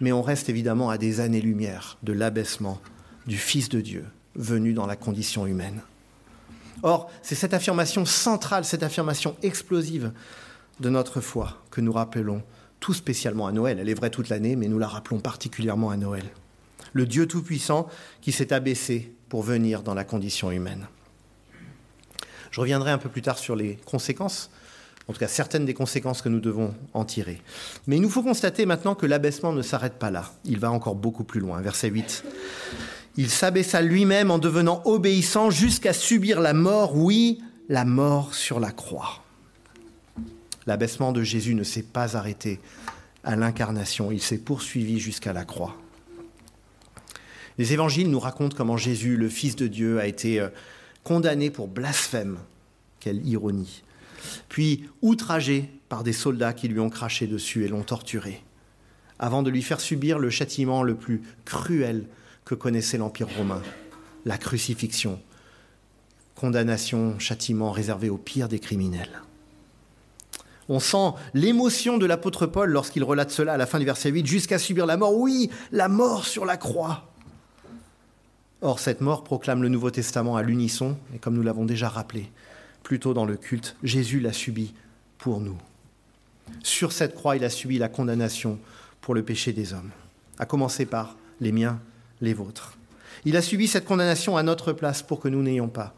Mais 0.00 0.12
on 0.12 0.23
reste 0.23 0.49
évidemment 0.49 0.91
à 0.91 0.99
des 0.99 1.21
années-lumière 1.21 1.99
de 2.02 2.12
l'abaissement 2.12 2.81
du 3.26 3.38
Fils 3.38 3.69
de 3.69 3.81
Dieu 3.81 4.05
venu 4.35 4.73
dans 4.73 4.87
la 4.87 4.97
condition 4.97 5.47
humaine. 5.47 5.81
Or, 6.83 7.11
c'est 7.23 7.35
cette 7.35 7.55
affirmation 7.55 8.05
centrale, 8.05 8.65
cette 8.65 8.83
affirmation 8.83 9.37
explosive 9.43 10.12
de 10.81 10.89
notre 10.89 11.21
foi 11.21 11.62
que 11.71 11.81
nous 11.81 11.93
rappelons 11.93 12.43
tout 12.81 12.93
spécialement 12.93 13.47
à 13.47 13.53
Noël. 13.53 13.79
Elle 13.79 13.89
est 13.89 13.95
vraie 13.95 14.11
toute 14.11 14.29
l'année, 14.29 14.57
mais 14.57 14.69
nous 14.69 14.79
la 14.79 14.89
rappelons 14.89 15.21
particulièrement 15.21 15.91
à 15.91 15.97
Noël. 15.97 16.25
Le 16.93 17.07
Dieu 17.07 17.27
Tout-Puissant 17.27 17.89
qui 18.21 18.33
s'est 18.33 18.53
abaissé 18.53 19.15
pour 19.29 19.43
venir 19.43 19.83
dans 19.83 19.95
la 19.95 20.05
condition 20.05 20.51
humaine. 20.51 20.87
Je 22.51 22.61
reviendrai 22.61 22.91
un 22.91 22.99
peu 22.99 23.09
plus 23.09 23.23
tard 23.23 23.39
sur 23.39 23.57
les 23.57 23.77
conséquences, 23.87 24.51
en 25.09 25.12
tout 25.12 25.19
cas 25.19 25.29
certaines 25.29 25.65
des 25.65 25.75
conséquences 25.75 26.21
que 26.21 26.29
nous 26.29 26.41
devons 26.41 26.75
en 26.93 27.05
tirer. 27.05 27.41
Mais 27.87 27.97
il 27.97 28.03
nous 28.03 28.11
faut 28.11 28.23
constater 28.23 28.67
maintenant 28.67 28.95
que 28.95 29.07
l'abaissement 29.07 29.53
ne 29.53 29.62
s'arrête 29.62 29.95
pas 29.95 30.11
là. 30.11 30.33
Il 30.45 30.59
va 30.59 30.71
encore 30.71 30.97
beaucoup 30.97 31.25
plus 31.25 31.41
loin. 31.41 31.61
Verset 31.62 31.89
8. 31.89 32.25
Il 33.16 33.28
s'abaissa 33.28 33.83
lui-même 33.83 34.31
en 34.31 34.38
devenant 34.38 34.83
obéissant 34.85 35.50
jusqu'à 35.50 35.92
subir 35.92 36.40
la 36.40 36.54
mort, 36.54 36.97
oui, 36.97 37.42
la 37.69 37.85
mort 37.85 38.35
sur 38.35 38.59
la 38.59 38.71
croix. 38.71 39.23
L'abaissement 40.66 41.12
de 41.12 41.23
Jésus 41.23 41.54
ne 41.54 41.64
s'est 41.64 41.83
pas 41.83 42.16
arrêté 42.16 42.61
à 43.25 43.37
l'incarnation, 43.37 44.11
il 44.11 44.23
s'est 44.23 44.38
poursuivi 44.38 44.99
jusqu'à 44.99 45.33
la 45.33 45.45
croix. 45.45 45.76
Les 47.59 47.73
évangiles 47.73 48.11
nous 48.11 48.19
racontent 48.19 48.57
comment 48.57 48.76
Jésus, 48.76 49.16
le 49.16 49.28
Fils 49.28 49.57
de 49.57 49.66
Dieu, 49.66 50.00
a 50.00 50.07
été 50.07 50.40
euh, 50.40 50.49
condamné 51.04 51.50
pour 51.50 51.69
blasphème. 51.69 52.38
Quelle 52.99 53.26
ironie. 53.26 53.83
Puis 54.49 54.85
outragé 55.02 55.69
par 55.88 56.04
des 56.04 56.12
soldats 56.12 56.52
qui 56.52 56.69
lui 56.69 56.81
ont 56.81 56.88
craché 56.88 57.26
dessus 57.26 57.64
et 57.64 57.69
l'ont 57.69 57.83
torturé, 57.83 58.42
avant 59.19 59.42
de 59.42 59.50
lui 59.50 59.62
faire 59.62 59.81
subir 59.81 60.19
le 60.19 60.31
châtiment 60.31 60.83
le 60.83 60.95
plus 60.95 61.23
cruel 61.45 62.07
que 62.44 62.54
connaissait 62.54 62.99
l'Empire 62.99 63.28
romain, 63.37 63.62
la 64.25 64.38
crucifixion, 64.38 65.20
condamnation, 66.34 67.18
châtiment 67.18 67.70
réservé 67.70 68.11
au 68.11 68.18
pire 68.18 68.49
des 68.49 68.58
criminels. 68.58 69.22
On 70.68 70.80
sent 70.80 71.12
l'émotion 71.34 71.99
de 71.99 72.06
l'apôtre 72.06 72.46
Paul 72.46 72.70
lorsqu'il 72.70 73.04
relate 73.04 73.30
cela 73.30 73.54
à 73.54 73.56
la 73.56 73.66
fin 73.66 73.78
du 73.78 73.84
verset 73.84 74.11
8, 74.11 74.26
jusqu'à 74.26 74.58
subir 74.58 74.87
la 74.87 74.96
mort, 74.96 75.14
oui, 75.14 75.50
la 75.70 75.88
mort 75.88 76.25
sur 76.25 76.44
la 76.44 76.56
croix. 76.56 77.08
Or, 78.61 78.78
cette 78.78 79.00
mort 79.00 79.25
proclame 79.25 79.62
le 79.62 79.68
Nouveau 79.68 79.90
Testament 79.90 80.37
à 80.37 80.42
l'unisson, 80.42 80.96
et 81.14 81.18
comme 81.18 81.34
nous 81.34 81.42
l'avons 81.42 81.64
déjà 81.64 81.88
rappelé 81.88 82.30
plus 82.82 82.99
tôt 82.99 83.14
dans 83.14 83.25
le 83.25 83.37
culte, 83.37 83.76
Jésus 83.82 84.20
l'a 84.20 84.32
subi 84.32 84.75
pour 85.18 85.40
nous. 85.40 85.58
Sur 86.62 86.92
cette 86.92 87.14
croix, 87.14 87.37
il 87.37 87.44
a 87.44 87.50
subi 87.50 87.78
la 87.78 87.88
condamnation 87.88 88.58
pour 89.00 89.14
le 89.14 89.22
péché 89.22 89.52
des 89.52 89.72
hommes, 89.72 89.90
à 90.38 90.46
commencer 90.46 90.87
par 90.87 91.16
les 91.40 91.52
miens 91.52 91.80
les 92.23 92.33
vôtres. 92.33 92.79
Il 93.26 93.37
a 93.37 93.43
subi 93.43 93.69
cette 93.69 93.85
condamnation 93.85 94.38
à 94.38 94.43
notre 94.43 94.73
place 94.73 95.02
pour 95.02 95.21
que 95.21 95.29
nous 95.29 95.43
n'ayons 95.43 95.69
pas 95.69 95.95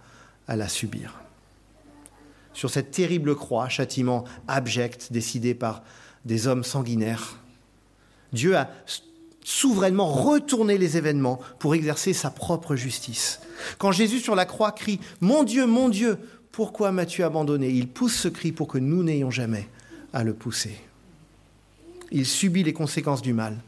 à 0.48 0.56
la 0.56 0.68
subir. 0.68 1.20
Sur 2.52 2.70
cette 2.70 2.90
terrible 2.90 3.36
croix, 3.36 3.68
châtiment 3.68 4.24
abject 4.48 5.12
décidé 5.12 5.54
par 5.54 5.82
des 6.24 6.46
hommes 6.46 6.64
sanguinaires, 6.64 7.38
Dieu 8.32 8.56
a 8.56 8.68
souverainement 9.44 10.06
retourné 10.06 10.78
les 10.78 10.96
événements 10.96 11.40
pour 11.58 11.74
exercer 11.74 12.12
sa 12.12 12.30
propre 12.30 12.76
justice. 12.76 13.40
Quand 13.78 13.92
Jésus 13.92 14.18
sur 14.18 14.34
la 14.34 14.46
croix 14.46 14.72
crie⁇ 14.72 14.96
Mon 15.20 15.44
Dieu, 15.44 15.66
mon 15.66 15.88
Dieu, 15.88 16.18
pourquoi 16.50 16.92
m'as-tu 16.92 17.22
abandonné?⁇ 17.22 17.68
il 17.74 17.88
pousse 17.88 18.16
ce 18.16 18.28
cri 18.28 18.52
pour 18.52 18.68
que 18.68 18.78
nous 18.78 19.02
n'ayons 19.02 19.30
jamais 19.30 19.68
à 20.12 20.24
le 20.24 20.32
pousser. 20.32 20.78
Il 22.10 22.26
subit 22.26 22.62
les 22.62 22.72
conséquences 22.72 23.22
du 23.22 23.32
mal 23.32 23.58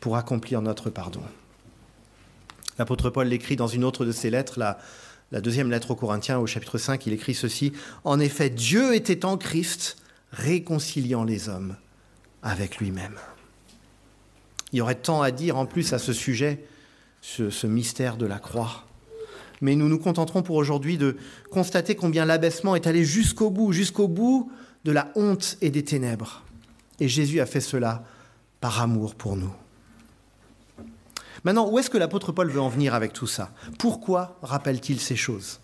pour 0.00 0.16
accomplir 0.16 0.62
notre 0.62 0.90
pardon. 0.90 1.22
L'apôtre 2.78 3.10
Paul 3.10 3.28
l'écrit 3.28 3.56
dans 3.56 3.66
une 3.66 3.84
autre 3.84 4.04
de 4.04 4.12
ses 4.12 4.30
lettres, 4.30 4.58
la, 4.58 5.40
deuxième 5.40 5.70
lettre 5.70 5.90
aux 5.90 5.96
Corinthiens 5.96 6.38
au 6.38 6.46
chapitre 6.46 6.78
5, 6.78 7.06
il 7.06 7.12
écrit 7.12 7.34
ceci, 7.34 7.72
En 8.04 8.18
effet, 8.18 8.50
Dieu 8.50 8.94
était 8.94 9.24
en 9.24 9.36
Christ, 9.36 9.96
réconciliant 10.30 11.24
les 11.24 11.48
hommes 11.48 11.76
avec 12.42 12.78
lui-même. 12.78 13.16
Il 14.72 14.78
y 14.78 14.80
aurait 14.80 14.94
tant 14.94 15.20
à 15.22 15.30
dire 15.30 15.58
en 15.58 15.66
plus 15.66 15.92
à 15.92 15.98
ce 15.98 16.12
sujet, 16.12 16.64
ce, 17.20 17.50
ce 17.50 17.66
mystère 17.66 18.16
de 18.16 18.26
la 18.26 18.38
croix. 18.38 18.84
Mais 19.60 19.76
nous 19.76 19.88
nous 19.88 19.98
contenterons 19.98 20.42
pour 20.42 20.56
aujourd'hui 20.56 20.96
de 20.96 21.16
constater 21.50 21.94
combien 21.94 22.24
l'abaissement 22.24 22.74
est 22.74 22.86
allé 22.86 23.04
jusqu'au 23.04 23.50
bout, 23.50 23.72
jusqu'au 23.72 24.08
bout 24.08 24.50
de 24.84 24.92
la 24.92 25.12
honte 25.14 25.56
et 25.60 25.70
des 25.70 25.84
ténèbres. 25.84 26.42
Et 26.98 27.08
Jésus 27.08 27.40
a 27.40 27.46
fait 27.46 27.60
cela 27.60 28.04
par 28.60 28.80
amour 28.80 29.14
pour 29.14 29.36
nous. 29.36 29.52
Maintenant, 31.44 31.68
où 31.68 31.78
est-ce 31.78 31.90
que 31.90 31.98
l'apôtre 31.98 32.32
Paul 32.32 32.50
veut 32.50 32.60
en 32.60 32.68
venir 32.68 32.94
avec 32.94 33.12
tout 33.12 33.26
ça? 33.26 33.50
Pourquoi 33.78 34.38
rappelle-t-il 34.42 35.00
ces 35.00 35.16
choses? 35.16 35.60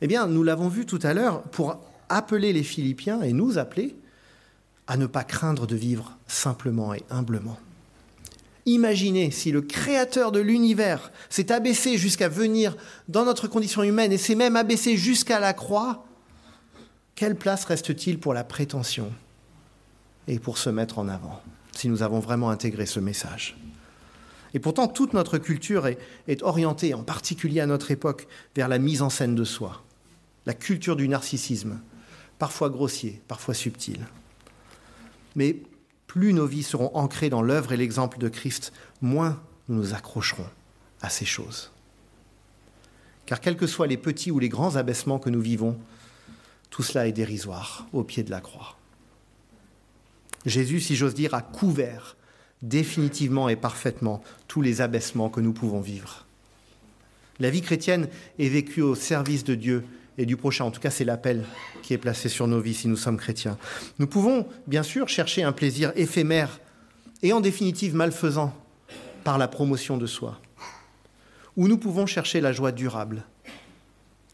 Eh 0.00 0.06
bien, 0.06 0.26
nous 0.26 0.42
l'avons 0.42 0.68
vu 0.68 0.86
tout 0.86 1.00
à 1.02 1.14
l'heure, 1.14 1.42
pour 1.42 1.80
appeler 2.08 2.52
les 2.52 2.62
Philippiens 2.62 3.22
et 3.22 3.32
nous 3.32 3.58
appeler 3.58 3.96
à 4.86 4.96
ne 4.96 5.06
pas 5.06 5.24
craindre 5.24 5.66
de 5.66 5.76
vivre 5.76 6.16
simplement 6.26 6.94
et 6.94 7.04
humblement. 7.10 7.58
Imaginez 8.64 9.30
si 9.30 9.50
le 9.50 9.62
créateur 9.62 10.30
de 10.30 10.40
l'univers 10.40 11.10
s'est 11.30 11.52
abaissé 11.52 11.96
jusqu'à 11.96 12.28
venir 12.28 12.76
dans 13.08 13.24
notre 13.24 13.48
condition 13.48 13.82
humaine 13.82 14.12
et 14.12 14.18
s'est 14.18 14.34
même 14.34 14.56
abaissé 14.56 14.96
jusqu'à 14.96 15.40
la 15.40 15.54
croix, 15.54 16.04
quelle 17.14 17.34
place 17.34 17.64
reste-t-il 17.64 18.18
pour 18.20 18.34
la 18.34 18.44
prétention 18.44 19.10
et 20.26 20.38
pour 20.38 20.58
se 20.58 20.70
mettre 20.70 20.98
en 20.98 21.08
avant 21.08 21.40
si 21.72 21.88
nous 21.88 22.02
avons 22.02 22.20
vraiment 22.20 22.50
intégré 22.50 22.86
ce 22.86 23.00
message? 23.00 23.56
Et 24.54 24.58
pourtant, 24.58 24.88
toute 24.88 25.12
notre 25.12 25.38
culture 25.38 25.86
est, 25.86 26.42
orientée, 26.42 26.94
en 26.94 27.02
particulier 27.02 27.60
à 27.60 27.66
notre 27.66 27.90
époque, 27.90 28.26
vers 28.56 28.68
la 28.68 28.78
mise 28.78 29.02
en 29.02 29.10
scène 29.10 29.34
de 29.34 29.44
soi, 29.44 29.82
la 30.46 30.54
culture 30.54 30.96
du 30.96 31.08
narcissisme, 31.08 31.80
parfois 32.38 32.70
grossier, 32.70 33.20
parfois 33.28 33.54
subtil. 33.54 34.06
Mais 35.36 35.56
plus 36.06 36.32
nos 36.32 36.46
vies 36.46 36.62
seront 36.62 36.90
ancrées 36.94 37.30
dans 37.30 37.42
l'œuvre 37.42 37.72
et 37.72 37.76
l'exemple 37.76 38.18
de 38.18 38.28
Christ, 38.28 38.72
moins 39.02 39.40
nous 39.68 39.76
nous 39.76 39.94
accrocherons 39.94 40.48
à 41.02 41.10
ces 41.10 41.26
choses. 41.26 41.70
Car 43.26 43.40
quels 43.40 43.58
que 43.58 43.66
soient 43.66 43.86
les 43.86 43.98
petits 43.98 44.30
ou 44.30 44.38
les 44.38 44.48
grands 44.48 44.76
abaissements 44.76 45.18
que 45.18 45.28
nous 45.28 45.42
vivons, 45.42 45.78
tout 46.70 46.82
cela 46.82 47.06
est 47.06 47.12
dérisoire 47.12 47.86
au 47.92 48.02
pied 48.02 48.22
de 48.22 48.30
la 48.30 48.40
croix. 48.40 48.78
Jésus, 50.46 50.80
si 50.80 50.96
j'ose 50.96 51.14
dire, 51.14 51.34
a 51.34 51.42
couvert 51.42 52.16
définitivement 52.62 53.48
et 53.48 53.56
parfaitement 53.56 54.22
tous 54.48 54.62
les 54.62 54.80
abaissements 54.80 55.30
que 55.30 55.40
nous 55.40 55.52
pouvons 55.52 55.80
vivre. 55.80 56.26
La 57.40 57.50
vie 57.50 57.62
chrétienne 57.62 58.08
est 58.38 58.48
vécue 58.48 58.82
au 58.82 58.94
service 58.94 59.44
de 59.44 59.54
Dieu 59.54 59.84
et 60.18 60.26
du 60.26 60.36
prochain. 60.36 60.64
En 60.64 60.70
tout 60.70 60.80
cas, 60.80 60.90
c'est 60.90 61.04
l'appel 61.04 61.44
qui 61.82 61.94
est 61.94 61.98
placé 61.98 62.28
sur 62.28 62.48
nos 62.48 62.60
vies 62.60 62.74
si 62.74 62.88
nous 62.88 62.96
sommes 62.96 63.16
chrétiens. 63.16 63.56
Nous 63.98 64.08
pouvons, 64.08 64.46
bien 64.66 64.82
sûr, 64.82 65.08
chercher 65.08 65.44
un 65.44 65.52
plaisir 65.52 65.92
éphémère 65.94 66.60
et 67.22 67.32
en 67.32 67.40
définitive 67.40 67.94
malfaisant 67.94 68.52
par 69.22 69.38
la 69.38 69.48
promotion 69.48 69.96
de 69.96 70.06
soi. 70.06 70.40
Ou 71.56 71.68
nous 71.68 71.78
pouvons 71.78 72.06
chercher 72.06 72.40
la 72.40 72.52
joie 72.52 72.72
durable 72.72 73.24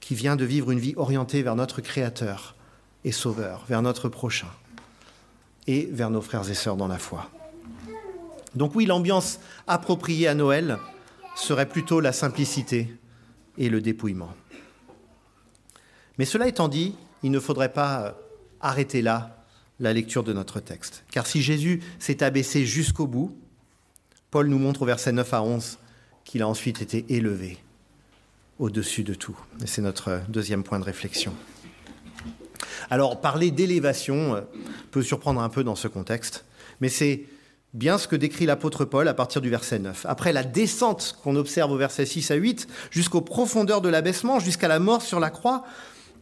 qui 0.00 0.14
vient 0.14 0.36
de 0.36 0.44
vivre 0.44 0.70
une 0.70 0.78
vie 0.78 0.94
orientée 0.96 1.42
vers 1.42 1.56
notre 1.56 1.80
Créateur 1.80 2.54
et 3.04 3.12
Sauveur, 3.12 3.64
vers 3.68 3.82
notre 3.82 4.08
prochain 4.08 4.48
et 5.66 5.88
vers 5.90 6.10
nos 6.10 6.20
frères 6.20 6.50
et 6.50 6.54
sœurs 6.54 6.76
dans 6.76 6.88
la 6.88 6.98
foi. 6.98 7.30
Donc 8.54 8.74
oui, 8.74 8.86
l'ambiance 8.86 9.40
appropriée 9.66 10.28
à 10.28 10.34
Noël 10.34 10.78
serait 11.34 11.68
plutôt 11.68 12.00
la 12.00 12.12
simplicité 12.12 12.94
et 13.58 13.68
le 13.68 13.80
dépouillement. 13.80 14.34
Mais 16.18 16.24
cela 16.24 16.46
étant 16.46 16.68
dit, 16.68 16.94
il 17.22 17.30
ne 17.30 17.40
faudrait 17.40 17.72
pas 17.72 18.16
arrêter 18.60 19.02
là 19.02 19.44
la 19.80 19.92
lecture 19.92 20.22
de 20.22 20.32
notre 20.32 20.60
texte. 20.60 21.04
Car 21.10 21.26
si 21.26 21.42
Jésus 21.42 21.82
s'est 21.98 22.22
abaissé 22.22 22.64
jusqu'au 22.64 23.06
bout, 23.06 23.36
Paul 24.30 24.46
nous 24.46 24.58
montre 24.58 24.82
au 24.82 24.86
verset 24.86 25.12
9 25.12 25.34
à 25.34 25.42
11 25.42 25.78
qu'il 26.24 26.42
a 26.42 26.48
ensuite 26.48 26.80
été 26.80 27.04
élevé 27.08 27.58
au-dessus 28.58 29.02
de 29.02 29.14
tout. 29.14 29.36
Et 29.62 29.66
c'est 29.66 29.82
notre 29.82 30.20
deuxième 30.28 30.62
point 30.62 30.78
de 30.78 30.84
réflexion. 30.84 31.34
Alors, 32.90 33.20
parler 33.20 33.50
d'élévation 33.50 34.36
euh, 34.36 34.40
peut 34.90 35.02
surprendre 35.02 35.40
un 35.40 35.48
peu 35.48 35.64
dans 35.64 35.74
ce 35.74 35.88
contexte, 35.88 36.44
mais 36.80 36.88
c'est 36.88 37.24
bien 37.74 37.98
ce 37.98 38.08
que 38.08 38.16
décrit 38.16 38.46
l'apôtre 38.46 38.84
Paul 38.84 39.08
à 39.08 39.14
partir 39.14 39.42
du 39.42 39.50
verset 39.50 39.80
9. 39.80 40.06
Après 40.08 40.32
la 40.32 40.44
descente 40.44 41.18
qu'on 41.22 41.36
observe 41.36 41.72
au 41.72 41.76
verset 41.76 42.06
6 42.06 42.30
à 42.30 42.36
8, 42.36 42.68
jusqu'aux 42.90 43.20
profondeurs 43.20 43.80
de 43.80 43.88
l'abaissement, 43.88 44.38
jusqu'à 44.38 44.68
la 44.68 44.78
mort 44.78 45.02
sur 45.02 45.20
la 45.20 45.30
croix, 45.30 45.64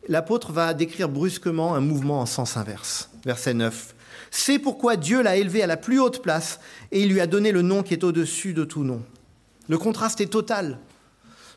l'apôtre 0.09 0.51
va 0.51 0.75
décrire 0.75 1.09
brusquement 1.09 1.75
un 1.75 1.81
mouvement 1.81 2.21
en 2.21 2.27
sens 2.27 2.57
inverse. 2.57 3.11
Verset 3.25 3.55
9. 3.55 3.95
C'est 4.31 4.59
pourquoi 4.59 4.97
Dieu 4.97 5.23
l'a 5.23 5.37
élevé 5.37 5.63
à 5.63 5.67
la 5.67 5.77
plus 5.77 6.01
haute 6.01 6.23
place 6.23 6.59
et 6.91 7.03
il 7.03 7.11
lui 7.11 7.21
a 7.21 7.27
donné 7.27 7.53
le 7.53 7.63
nom 7.63 7.83
qui 7.83 7.93
est 7.93 8.03
au-dessus 8.03 8.55
de 8.55 8.65
tout 8.65 8.83
nom. 8.83 9.03
Le 9.69 9.79
contraste 9.79 10.21
est 10.23 10.33
total. 10.33 10.79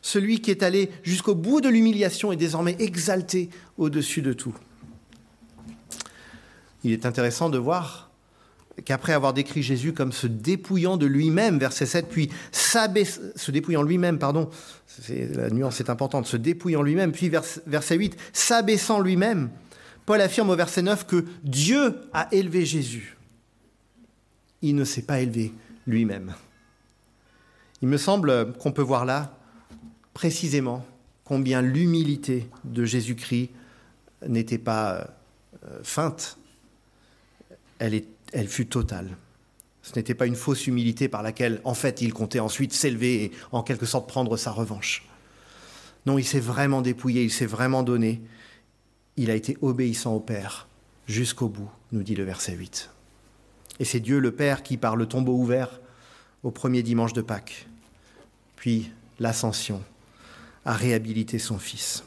Celui 0.02 0.40
qui 0.40 0.50
est 0.50 0.62
allé 0.62 0.90
jusqu'au 1.02 1.34
bout 1.34 1.60
de 1.60 1.68
l'humiliation 1.68 2.32
est 2.32 2.36
désormais 2.36 2.76
exalté 2.78 3.48
au-dessus 3.78 4.22
de 4.22 4.34
tout. 4.34 4.54
Il 6.84 6.92
est 6.92 7.06
intéressant 7.06 7.48
de 7.48 7.58
voir 7.58 8.05
qu'après 8.84 9.12
avoir 9.12 9.32
décrit 9.32 9.62
Jésus 9.62 9.92
comme 9.92 10.12
se 10.12 10.26
dépouillant 10.26 10.96
de 10.96 11.06
lui-même, 11.06 11.58
verset 11.58 11.86
7, 11.86 12.08
puis 12.08 12.30
se 12.52 13.50
dépouillant 13.50 13.82
lui-même, 13.82 14.18
pardon, 14.18 14.50
la 15.08 15.50
nuance 15.50 15.80
est 15.80 15.90
importante, 15.90 16.26
se 16.26 16.36
dépouillant 16.36 16.82
lui-même, 16.82 17.12
puis 17.12 17.30
verset 17.30 17.96
8, 17.96 18.16
s'abaissant 18.32 19.00
lui-même, 19.00 19.50
Paul 20.04 20.20
affirme 20.20 20.50
au 20.50 20.56
verset 20.56 20.82
9 20.82 21.06
que 21.06 21.24
Dieu 21.42 21.96
a 22.12 22.28
élevé 22.32 22.64
Jésus. 22.64 23.16
Il 24.62 24.76
ne 24.76 24.84
s'est 24.84 25.02
pas 25.02 25.20
élevé 25.20 25.52
lui-même. 25.86 26.34
Il 27.82 27.88
me 27.88 27.96
semble 27.96 28.52
qu'on 28.54 28.72
peut 28.72 28.82
voir 28.82 29.04
là 29.04 29.36
précisément 30.14 30.86
combien 31.24 31.60
l'humilité 31.60 32.48
de 32.64 32.84
Jésus-Christ 32.84 33.50
n'était 34.26 34.58
pas 34.58 35.08
euh, 35.64 35.80
feinte, 35.82 36.38
elle, 37.78 38.00
elle 38.32 38.48
fut 38.48 38.66
totale. 38.66 39.16
Ce 39.82 39.94
n'était 39.94 40.14
pas 40.14 40.26
une 40.26 40.34
fausse 40.34 40.66
humilité 40.66 41.08
par 41.08 41.22
laquelle, 41.22 41.60
en 41.64 41.74
fait, 41.74 42.02
il 42.02 42.12
comptait 42.12 42.40
ensuite 42.40 42.72
s'élever 42.72 43.24
et 43.24 43.32
en 43.52 43.62
quelque 43.62 43.86
sorte 43.86 44.08
prendre 44.08 44.36
sa 44.36 44.50
revanche. 44.50 45.06
Non, 46.06 46.18
il 46.18 46.24
s'est 46.24 46.40
vraiment 46.40 46.82
dépouillé, 46.82 47.22
il 47.22 47.30
s'est 47.30 47.46
vraiment 47.46 47.82
donné, 47.82 48.20
il 49.16 49.30
a 49.30 49.34
été 49.34 49.56
obéissant 49.62 50.14
au 50.14 50.20
Père 50.20 50.68
jusqu'au 51.06 51.48
bout, 51.48 51.70
nous 51.92 52.02
dit 52.02 52.14
le 52.14 52.24
verset 52.24 52.52
8. 52.52 52.90
Et 53.78 53.84
c'est 53.84 54.00
Dieu 54.00 54.18
le 54.18 54.32
Père 54.32 54.62
qui, 54.62 54.76
par 54.76 54.96
le 54.96 55.06
tombeau 55.06 55.34
ouvert 55.34 55.80
au 56.42 56.50
premier 56.50 56.82
dimanche 56.82 57.12
de 57.12 57.22
Pâques, 57.22 57.68
puis 58.56 58.90
l'ascension, 59.18 59.82
a 60.64 60.72
réhabilité 60.72 61.38
son 61.38 61.58
Fils. 61.58 62.04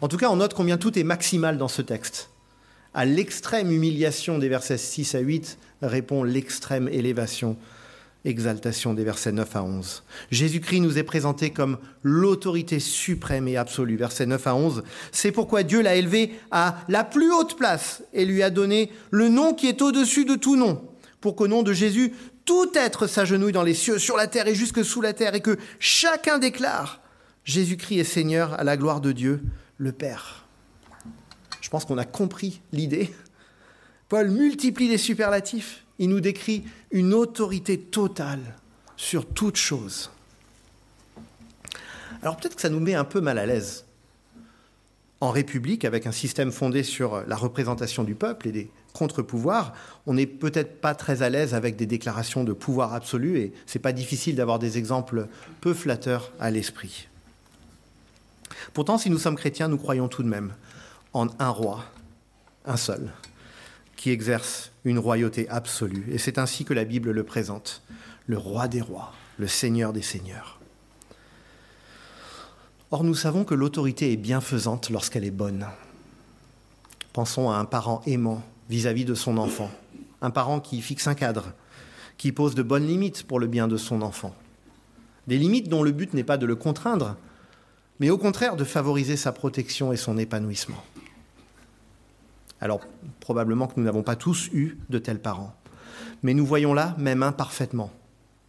En 0.00 0.08
tout 0.08 0.16
cas, 0.16 0.30
on 0.30 0.36
note 0.36 0.54
combien 0.54 0.78
tout 0.78 0.98
est 0.98 1.04
maximal 1.04 1.58
dans 1.58 1.68
ce 1.68 1.82
texte. 1.82 2.30
À 2.96 3.04
l'extrême 3.04 3.70
humiliation 3.70 4.38
des 4.38 4.48
versets 4.48 4.78
6 4.78 5.16
à 5.16 5.18
8 5.18 5.58
répond 5.82 6.24
l'extrême 6.24 6.88
élévation 6.88 7.58
exaltation 8.24 8.94
des 8.94 9.04
versets 9.04 9.32
9 9.32 9.54
à 9.54 9.62
11. 9.62 10.02
Jésus-Christ 10.30 10.80
nous 10.80 10.96
est 10.96 11.02
présenté 11.02 11.50
comme 11.50 11.76
l'autorité 12.02 12.80
suprême 12.80 13.48
et 13.48 13.58
absolue, 13.58 13.96
versets 13.96 14.24
9 14.24 14.46
à 14.46 14.54
11. 14.54 14.82
C'est 15.12 15.30
pourquoi 15.30 15.62
Dieu 15.62 15.82
l'a 15.82 15.94
élevé 15.94 16.32
à 16.50 16.78
la 16.88 17.04
plus 17.04 17.30
haute 17.30 17.58
place 17.58 18.02
et 18.14 18.24
lui 18.24 18.42
a 18.42 18.48
donné 18.48 18.90
le 19.10 19.28
nom 19.28 19.52
qui 19.52 19.68
est 19.68 19.82
au-dessus 19.82 20.24
de 20.24 20.34
tout 20.34 20.56
nom, 20.56 20.82
pour 21.20 21.36
qu'au 21.36 21.48
nom 21.48 21.62
de 21.62 21.74
Jésus, 21.74 22.14
tout 22.46 22.70
être 22.74 23.06
s'agenouille 23.06 23.52
dans 23.52 23.62
les 23.62 23.74
cieux, 23.74 23.98
sur 23.98 24.16
la 24.16 24.26
terre 24.26 24.48
et 24.48 24.54
jusque 24.54 24.82
sous 24.82 25.02
la 25.02 25.12
terre, 25.12 25.34
et 25.34 25.42
que 25.42 25.58
chacun 25.80 26.38
déclare 26.38 27.02
Jésus-Christ 27.44 27.98
est 27.98 28.04
Seigneur 28.04 28.58
à 28.58 28.64
la 28.64 28.78
gloire 28.78 29.02
de 29.02 29.12
Dieu, 29.12 29.42
le 29.76 29.92
Père. 29.92 30.45
Je 31.66 31.70
pense 31.70 31.84
qu'on 31.84 31.98
a 31.98 32.04
compris 32.04 32.60
l'idée. 32.70 33.12
Paul 34.08 34.30
multiplie 34.30 34.86
les 34.86 34.98
superlatifs 34.98 35.84
il 35.98 36.10
nous 36.10 36.20
décrit 36.20 36.62
une 36.92 37.12
autorité 37.12 37.76
totale 37.76 38.54
sur 38.96 39.26
toute 39.26 39.56
chose. 39.56 40.12
Alors 42.22 42.36
peut-être 42.36 42.54
que 42.54 42.62
ça 42.62 42.68
nous 42.68 42.78
met 42.78 42.94
un 42.94 43.02
peu 43.02 43.20
mal 43.20 43.36
à 43.36 43.46
l'aise. 43.46 43.84
En 45.20 45.30
République, 45.32 45.84
avec 45.84 46.06
un 46.06 46.12
système 46.12 46.52
fondé 46.52 46.84
sur 46.84 47.26
la 47.26 47.34
représentation 47.34 48.04
du 48.04 48.14
peuple 48.14 48.46
et 48.46 48.52
des 48.52 48.70
contre-pouvoirs, 48.92 49.72
on 50.06 50.14
n'est 50.14 50.26
peut-être 50.26 50.80
pas 50.80 50.94
très 50.94 51.22
à 51.22 51.30
l'aise 51.30 51.52
avec 51.52 51.74
des 51.74 51.86
déclarations 51.86 52.44
de 52.44 52.52
pouvoir 52.52 52.94
absolu 52.94 53.38
et 53.38 53.52
c'est 53.66 53.80
pas 53.80 53.92
difficile 53.92 54.36
d'avoir 54.36 54.60
des 54.60 54.78
exemples 54.78 55.26
peu 55.60 55.74
flatteurs 55.74 56.30
à 56.38 56.52
l'esprit. 56.52 57.08
Pourtant, 58.72 58.98
si 58.98 59.10
nous 59.10 59.18
sommes 59.18 59.34
chrétiens, 59.34 59.66
nous 59.66 59.78
croyons 59.78 60.06
tout 60.06 60.22
de 60.22 60.28
même 60.28 60.52
en 61.16 61.28
un 61.38 61.48
roi, 61.48 61.82
un 62.66 62.76
seul, 62.76 63.10
qui 63.96 64.10
exerce 64.10 64.70
une 64.84 64.98
royauté 64.98 65.48
absolue. 65.48 66.04
Et 66.10 66.18
c'est 66.18 66.36
ainsi 66.36 66.66
que 66.66 66.74
la 66.74 66.84
Bible 66.84 67.10
le 67.10 67.24
présente, 67.24 67.82
le 68.26 68.36
roi 68.36 68.68
des 68.68 68.82
rois, 68.82 69.14
le 69.38 69.48
seigneur 69.48 69.94
des 69.94 70.02
seigneurs. 70.02 70.60
Or, 72.90 73.02
nous 73.02 73.14
savons 73.14 73.44
que 73.44 73.54
l'autorité 73.54 74.12
est 74.12 74.18
bienfaisante 74.18 74.90
lorsqu'elle 74.90 75.24
est 75.24 75.30
bonne. 75.30 75.66
Pensons 77.14 77.50
à 77.50 77.56
un 77.56 77.64
parent 77.64 78.02
aimant 78.06 78.42
vis-à-vis 78.68 79.06
de 79.06 79.14
son 79.14 79.38
enfant, 79.38 79.70
un 80.20 80.30
parent 80.30 80.60
qui 80.60 80.82
fixe 80.82 81.06
un 81.06 81.14
cadre, 81.14 81.54
qui 82.18 82.30
pose 82.30 82.54
de 82.54 82.62
bonnes 82.62 82.86
limites 82.86 83.22
pour 83.22 83.40
le 83.40 83.46
bien 83.46 83.68
de 83.68 83.78
son 83.78 84.02
enfant. 84.02 84.34
Des 85.26 85.38
limites 85.38 85.70
dont 85.70 85.82
le 85.82 85.92
but 85.92 86.12
n'est 86.12 86.24
pas 86.24 86.36
de 86.36 86.46
le 86.46 86.56
contraindre, 86.56 87.16
mais 88.00 88.10
au 88.10 88.18
contraire 88.18 88.56
de 88.56 88.64
favoriser 88.64 89.16
sa 89.16 89.32
protection 89.32 89.94
et 89.94 89.96
son 89.96 90.18
épanouissement. 90.18 90.84
Alors 92.60 92.80
probablement 93.20 93.66
que 93.66 93.74
nous 93.76 93.84
n'avons 93.84 94.02
pas 94.02 94.16
tous 94.16 94.48
eu 94.52 94.78
de 94.88 94.98
tels 94.98 95.20
parents. 95.20 95.54
Mais 96.22 96.34
nous 96.34 96.46
voyons 96.46 96.74
là, 96.74 96.94
même 96.98 97.22
imparfaitement, 97.22 97.90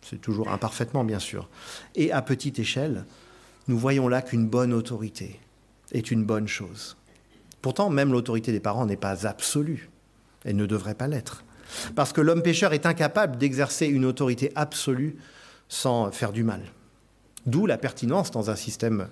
c'est 0.02 0.22
toujours 0.22 0.50
imparfaitement 0.50 1.04
bien 1.04 1.20
sûr, 1.20 1.50
et 1.96 2.12
à 2.12 2.22
petite 2.22 2.60
échelle, 2.60 3.06
nous 3.68 3.78
voyons 3.78 4.08
là 4.08 4.22
qu'une 4.22 4.48
bonne 4.48 4.74
autorité 4.74 5.40
est 5.92 6.12
une 6.12 6.24
bonne 6.24 6.48
chose. 6.48 6.98
Pourtant, 7.62 7.90
même 7.90 8.12
l'autorité 8.12 8.52
des 8.52 8.60
parents 8.60 8.86
n'est 8.86 8.96
pas 8.96 9.28
absolue. 9.28 9.90
Elle 10.46 10.56
ne 10.56 10.66
devrait 10.66 10.96
pas 10.96 11.08
l'être. 11.08 11.44
Parce 11.96 12.14
que 12.14 12.22
l'homme 12.22 12.42
pécheur 12.42 12.74
est 12.74 12.86
incapable 12.86 13.38
d'exercer 13.38 13.88
une 13.88 14.06
autorité 14.06 14.52
absolue 14.56 15.18
sans 15.68 16.12
faire 16.12 16.32
du 16.32 16.44
mal. 16.44 16.62
D'où 17.46 17.66
la 17.66 17.78
pertinence 17.78 18.32
dans 18.32 18.50
un 18.50 18.56
système 18.56 19.10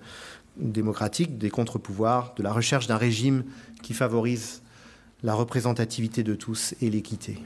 démocratique 0.58 1.38
des 1.38 1.50
contre-pouvoirs, 1.50 2.34
de 2.38 2.44
la 2.44 2.54
recherche 2.54 2.88
d'un 2.88 2.98
régime 2.98 3.44
qui 3.82 3.94
favorise 3.94 4.62
la 5.26 5.34
représentativité 5.34 6.24
de 6.24 6.36
tous 6.36 6.76
et 6.82 6.90
l'équité. 6.92 7.40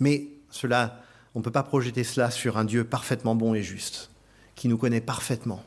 Mais 0.00 0.28
cela, 0.50 1.02
on 1.34 1.40
ne 1.40 1.44
peut 1.44 1.50
pas 1.50 1.62
projeter 1.62 2.04
cela 2.04 2.30
sur 2.30 2.56
un 2.56 2.64
Dieu 2.64 2.84
parfaitement 2.84 3.34
bon 3.34 3.54
et 3.54 3.62
juste, 3.62 4.10
qui 4.54 4.68
nous 4.68 4.78
connaît 4.78 5.02
parfaitement, 5.02 5.62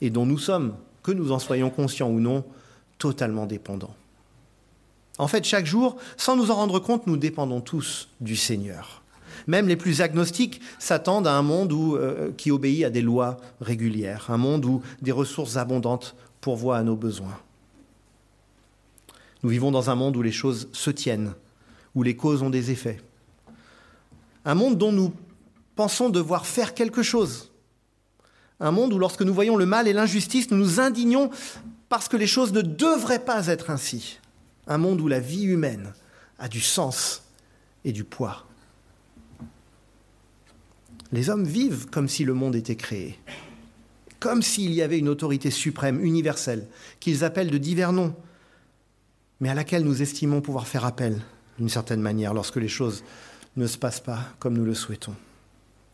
et 0.00 0.10
dont 0.10 0.26
nous 0.26 0.36
sommes, 0.36 0.74
que 1.04 1.12
nous 1.12 1.30
en 1.30 1.38
soyons 1.38 1.70
conscients 1.70 2.10
ou 2.10 2.18
non, 2.18 2.44
totalement 2.98 3.46
dépendants. 3.46 3.94
En 5.18 5.28
fait, 5.28 5.44
chaque 5.44 5.66
jour, 5.66 5.96
sans 6.16 6.34
nous 6.34 6.50
en 6.50 6.56
rendre 6.56 6.80
compte, 6.80 7.06
nous 7.06 7.16
dépendons 7.16 7.60
tous 7.60 8.08
du 8.20 8.34
Seigneur. 8.34 9.02
Même 9.46 9.68
les 9.68 9.76
plus 9.76 10.00
agnostiques 10.00 10.60
s'attendent 10.80 11.28
à 11.28 11.36
un 11.36 11.42
monde 11.42 11.72
euh, 11.72 12.32
qui 12.36 12.50
obéit 12.50 12.84
à 12.84 12.90
des 12.90 13.00
lois 13.00 13.36
régulières, 13.60 14.26
un 14.28 14.38
monde 14.38 14.64
où 14.64 14.82
des 15.02 15.12
ressources 15.12 15.56
abondantes 15.56 16.16
pourvoient 16.40 16.78
à 16.78 16.82
nos 16.82 16.96
besoins. 16.96 17.38
Nous 19.42 19.50
vivons 19.50 19.70
dans 19.70 19.90
un 19.90 19.94
monde 19.94 20.16
où 20.16 20.22
les 20.22 20.32
choses 20.32 20.68
se 20.72 20.90
tiennent, 20.90 21.34
où 21.94 22.02
les 22.02 22.16
causes 22.16 22.42
ont 22.42 22.50
des 22.50 22.70
effets. 22.70 23.00
Un 24.44 24.54
monde 24.54 24.78
dont 24.78 24.92
nous 24.92 25.12
pensons 25.76 26.10
devoir 26.10 26.46
faire 26.46 26.74
quelque 26.74 27.02
chose. 27.02 27.50
Un 28.60 28.70
monde 28.70 28.92
où 28.92 28.98
lorsque 28.98 29.22
nous 29.22 29.32
voyons 29.32 29.56
le 29.56 29.66
mal 29.66 29.88
et 29.88 29.92
l'injustice, 29.92 30.50
nous 30.50 30.58
nous 30.58 30.80
indignons 30.80 31.30
parce 31.88 32.08
que 32.08 32.16
les 32.16 32.26
choses 32.26 32.52
ne 32.52 32.60
devraient 32.62 33.24
pas 33.24 33.46
être 33.46 33.70
ainsi. 33.70 34.18
Un 34.66 34.78
monde 34.78 35.00
où 35.00 35.08
la 35.08 35.20
vie 35.20 35.44
humaine 35.44 35.92
a 36.38 36.48
du 36.48 36.60
sens 36.60 37.22
et 37.84 37.92
du 37.92 38.04
poids. 38.04 38.46
Les 41.12 41.28
hommes 41.30 41.44
vivent 41.44 41.86
comme 41.86 42.08
si 42.08 42.24
le 42.24 42.34
monde 42.34 42.54
était 42.54 42.76
créé, 42.76 43.18
comme 44.20 44.42
s'il 44.42 44.72
y 44.72 44.82
avait 44.82 44.98
une 44.98 45.08
autorité 45.08 45.50
suprême, 45.50 46.04
universelle, 46.04 46.68
qu'ils 47.00 47.24
appellent 47.24 47.50
de 47.50 47.58
divers 47.58 47.92
noms, 47.92 48.14
mais 49.40 49.48
à 49.48 49.54
laquelle 49.54 49.84
nous 49.84 50.02
estimons 50.02 50.40
pouvoir 50.40 50.68
faire 50.68 50.84
appel 50.84 51.20
d'une 51.58 51.68
certaine 51.68 52.00
manière 52.00 52.34
lorsque 52.34 52.56
les 52.56 52.68
choses 52.68 53.02
ne 53.56 53.66
se 53.66 53.78
passent 53.78 54.00
pas 54.00 54.20
comme 54.38 54.56
nous 54.56 54.64
le 54.64 54.74
souhaitons. 54.74 55.14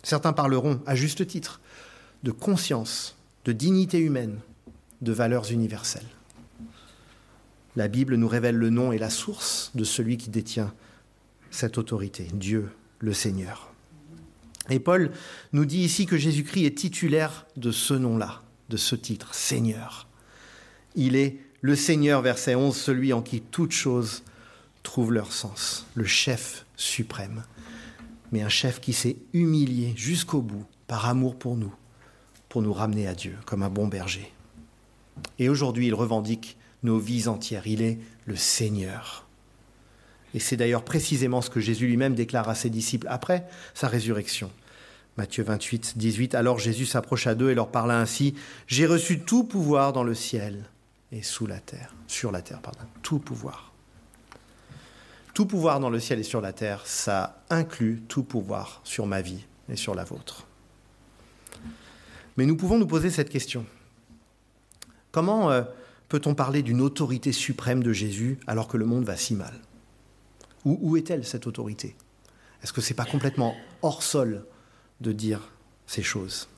Certains 0.02 0.32
parleront, 0.32 0.80
à 0.87 0.94
juste 0.94 1.26
titre, 1.26 1.61
de 2.22 2.30
conscience, 2.30 3.16
de 3.44 3.52
dignité 3.52 3.98
humaine, 3.98 4.38
de 5.00 5.12
valeurs 5.12 5.50
universelles. 5.50 6.06
La 7.76 7.88
Bible 7.88 8.16
nous 8.16 8.28
révèle 8.28 8.56
le 8.56 8.70
nom 8.70 8.92
et 8.92 8.98
la 8.98 9.11
source 9.11 9.70
de 9.74 9.85
celui 9.85 10.16
qui 10.16 10.30
détient 10.30 10.72
cette 11.50 11.78
autorité, 11.78 12.28
Dieu 12.32 12.70
le 12.98 13.12
Seigneur. 13.12 13.72
Et 14.70 14.80
Paul 14.80 15.12
nous 15.52 15.64
dit 15.64 15.80
ici 15.80 16.06
que 16.06 16.16
Jésus-Christ 16.16 16.64
est 16.64 16.78
titulaire 16.78 17.46
de 17.56 17.70
ce 17.70 17.94
nom-là, 17.94 18.42
de 18.68 18.76
ce 18.76 18.96
titre, 18.96 19.35
Seigneur. 19.35 20.09
Il 20.94 21.14
est 21.14 21.38
le 21.66 21.74
Seigneur, 21.74 22.22
verset 22.22 22.55
11, 22.55 22.76
celui 22.76 23.12
en 23.12 23.22
qui 23.22 23.40
toutes 23.40 23.72
choses 23.72 24.22
trouvent 24.85 25.12
leur 25.12 25.33
sens, 25.33 25.85
le 25.96 26.05
chef 26.05 26.64
suprême, 26.76 27.42
mais 28.31 28.42
un 28.42 28.48
chef 28.48 28.81
qui 28.81 28.92
s'est 28.92 29.16
humilié 29.33 29.92
jusqu'au 29.96 30.42
bout 30.42 30.64
par 30.87 31.09
amour 31.09 31.35
pour 31.35 31.57
nous, 31.57 31.74
pour 32.48 32.62
nous 32.62 32.72
ramener 32.72 33.09
à 33.09 33.16
Dieu 33.16 33.35
comme 33.46 33.64
un 33.64 33.68
bon 33.68 33.88
berger. 33.88 34.33
Et 35.40 35.48
aujourd'hui, 35.48 35.88
il 35.88 35.94
revendique 35.94 36.57
nos 36.85 37.00
vies 37.00 37.26
entières. 37.26 37.66
Il 37.66 37.83
est 37.83 37.98
le 38.26 38.37
Seigneur. 38.37 39.26
Et 40.35 40.38
c'est 40.38 40.57
d'ailleurs 40.57 40.85
précisément 40.85 41.42
ce 41.42 41.50
que 41.50 41.59
Jésus 41.59 41.88
lui-même 41.88 42.14
déclare 42.14 42.48
à 42.48 42.55
ses 42.55 42.70
disciples 42.70 43.09
après 43.11 43.44
sa 43.74 43.88
résurrection. 43.88 44.52
Matthieu 45.16 45.42
28, 45.42 45.94
18. 45.98 46.37
Alors 46.37 46.61
Jésus 46.61 46.87
s'approcha 46.87 47.35
d'eux 47.35 47.50
et 47.50 47.57
leur 47.57 47.72
parla 47.72 47.98
ainsi 47.98 48.37
J'ai 48.68 48.87
reçu 48.87 49.18
tout 49.18 49.42
pouvoir 49.42 49.92
dans 49.92 50.05
le 50.05 50.14
ciel 50.14 50.70
et 51.12 51.22
sous 51.22 51.46
la 51.46 51.60
terre, 51.60 51.94
sur 52.06 52.32
la 52.32 52.42
terre, 52.42 52.60
pardon, 52.60 52.80
tout 53.02 53.18
pouvoir. 53.18 53.72
Tout 55.34 55.46
pouvoir 55.46 55.80
dans 55.80 55.90
le 55.90 56.00
ciel 56.00 56.18
et 56.18 56.24
sur 56.24 56.40
la 56.40 56.52
terre, 56.52 56.86
ça 56.86 57.42
inclut 57.50 58.02
tout 58.08 58.22
pouvoir 58.22 58.80
sur 58.84 59.06
ma 59.06 59.20
vie 59.20 59.44
et 59.68 59.76
sur 59.76 59.94
la 59.94 60.04
vôtre. 60.04 60.46
Mais 62.36 62.46
nous 62.46 62.56
pouvons 62.56 62.78
nous 62.78 62.86
poser 62.86 63.10
cette 63.10 63.28
question. 63.28 63.64
Comment 65.12 65.50
euh, 65.50 65.62
peut-on 66.08 66.34
parler 66.34 66.62
d'une 66.62 66.80
autorité 66.80 67.32
suprême 67.32 67.82
de 67.82 67.92
Jésus 67.92 68.38
alors 68.46 68.68
que 68.68 68.76
le 68.76 68.86
monde 68.86 69.04
va 69.04 69.16
si 69.16 69.34
mal? 69.34 69.54
Où, 70.64 70.78
où 70.80 70.96
est-elle 70.96 71.24
cette 71.24 71.46
autorité? 71.46 71.96
Est-ce 72.62 72.72
que 72.72 72.80
ce 72.80 72.90
n'est 72.90 72.96
pas 72.96 73.04
complètement 73.04 73.54
hors 73.82 74.02
sol 74.02 74.44
de 75.00 75.12
dire 75.12 75.52
ces 75.86 76.02
choses? 76.02 76.48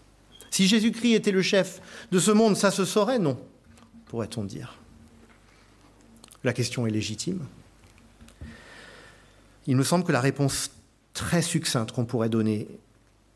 Si 0.50 0.66
Jésus-Christ 0.66 1.14
était 1.14 1.32
le 1.32 1.42
chef 1.42 1.80
de 2.11 2.18
ce 2.18 2.30
monde, 2.30 2.56
ça 2.56 2.70
se 2.70 2.84
saurait 2.84 3.18
Non, 3.18 3.38
pourrait-on 4.09 4.44
dire? 4.44 4.79
La 6.44 6.53
question 6.53 6.87
est 6.87 6.90
légitime. 6.90 7.44
Il 9.66 9.77
me 9.77 9.85
semble 9.85 10.05
que 10.05 10.12
la 10.12 10.21
réponse 10.21 10.71
très 11.12 11.42
succincte 11.42 11.92
qu'on 11.92 12.07
pourrait 12.07 12.29
donner, 12.29 12.68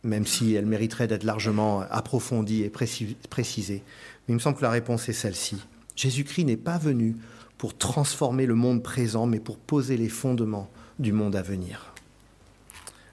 même 0.03 0.27
si 0.27 0.55
elle 0.55 0.67
mériterait 0.67 1.09
d'être 1.09 1.25
largement 1.25 1.81
approfondie 1.91 2.63
et 2.63 2.71
précisée, 2.71 3.83
mais 4.27 4.33
il 4.33 4.35
me 4.35 4.41
semble 4.41 4.57
que 4.57 4.63
la 4.63 4.71
réponse 4.71 5.09
est 5.09 5.13
celle-ci. 5.13 5.63
Jésus-Christ 5.95 6.45
n'est 6.45 6.57
pas 6.57 6.79
venu 6.79 7.17
pour 7.59 7.77
transformer 7.77 8.47
le 8.47 8.55
monde 8.55 8.83
présent, 8.83 9.27
mais 9.27 9.41
pour 9.41 9.59
poser 9.59 9.97
les 9.97 10.09
fondements 10.09 10.71
du 10.99 11.13
monde 11.13 11.37
à 11.37 11.43
venir. 11.43 11.93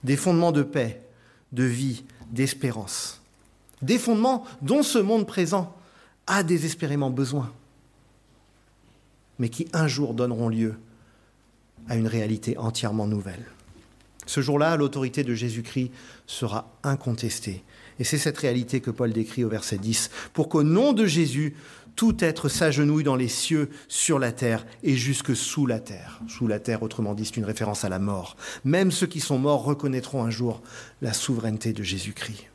Des 0.03 0.15
fondements 0.15 0.51
de 0.51 0.63
paix, 0.63 1.01
de 1.51 1.63
vie, 1.63 2.03
d'espérance. 2.31 3.21
Des 3.81 3.97
fondements 3.97 4.45
dont 4.61 4.83
ce 4.83 4.97
monde 4.99 5.27
présent 5.27 5.75
a 6.29 6.43
désespérément 6.43 7.09
besoin, 7.09 7.51
mais 9.39 9.49
qui 9.49 9.67
un 9.73 9.87
jour 9.87 10.13
donneront 10.13 10.47
lieu 10.47 10.75
à 11.89 11.95
une 11.95 12.07
réalité 12.07 12.57
entièrement 12.57 13.07
nouvelle. 13.07 13.45
Ce 14.25 14.41
jour-là, 14.41 14.77
l'autorité 14.77 15.23
de 15.23 15.33
Jésus-Christ 15.33 15.91
sera 16.27 16.71
incontestée. 16.83 17.63
Et 17.97 18.03
c'est 18.03 18.19
cette 18.19 18.37
réalité 18.37 18.79
que 18.79 18.91
Paul 18.91 19.11
décrit 19.11 19.43
au 19.43 19.49
verset 19.49 19.79
10. 19.79 20.11
Pour 20.33 20.49
qu'au 20.49 20.61
nom 20.61 20.93
de 20.93 21.07
Jésus, 21.07 21.55
tout 21.95 22.15
être 22.23 22.47
s'agenouille 22.47 23.03
dans 23.03 23.15
les 23.15 23.27
cieux, 23.27 23.71
sur 23.87 24.19
la 24.19 24.31
terre 24.31 24.67
et 24.83 24.95
jusque 24.95 25.35
sous 25.35 25.65
la 25.65 25.79
terre. 25.79 26.21
Sous 26.27 26.47
la 26.47 26.59
terre, 26.59 26.83
autrement 26.83 27.15
dit, 27.15 27.25
c'est 27.25 27.37
une 27.37 27.43
référence 27.43 27.83
à 27.83 27.89
la 27.89 27.97
mort. 27.97 28.37
Même 28.63 28.91
ceux 28.91 29.07
qui 29.07 29.19
sont 29.19 29.39
morts 29.39 29.63
reconnaîtront 29.63 30.23
un 30.23 30.29
jour 30.29 30.61
la 31.01 31.11
souveraineté 31.11 31.73
de 31.73 31.81
Jésus-Christ. 31.81 32.45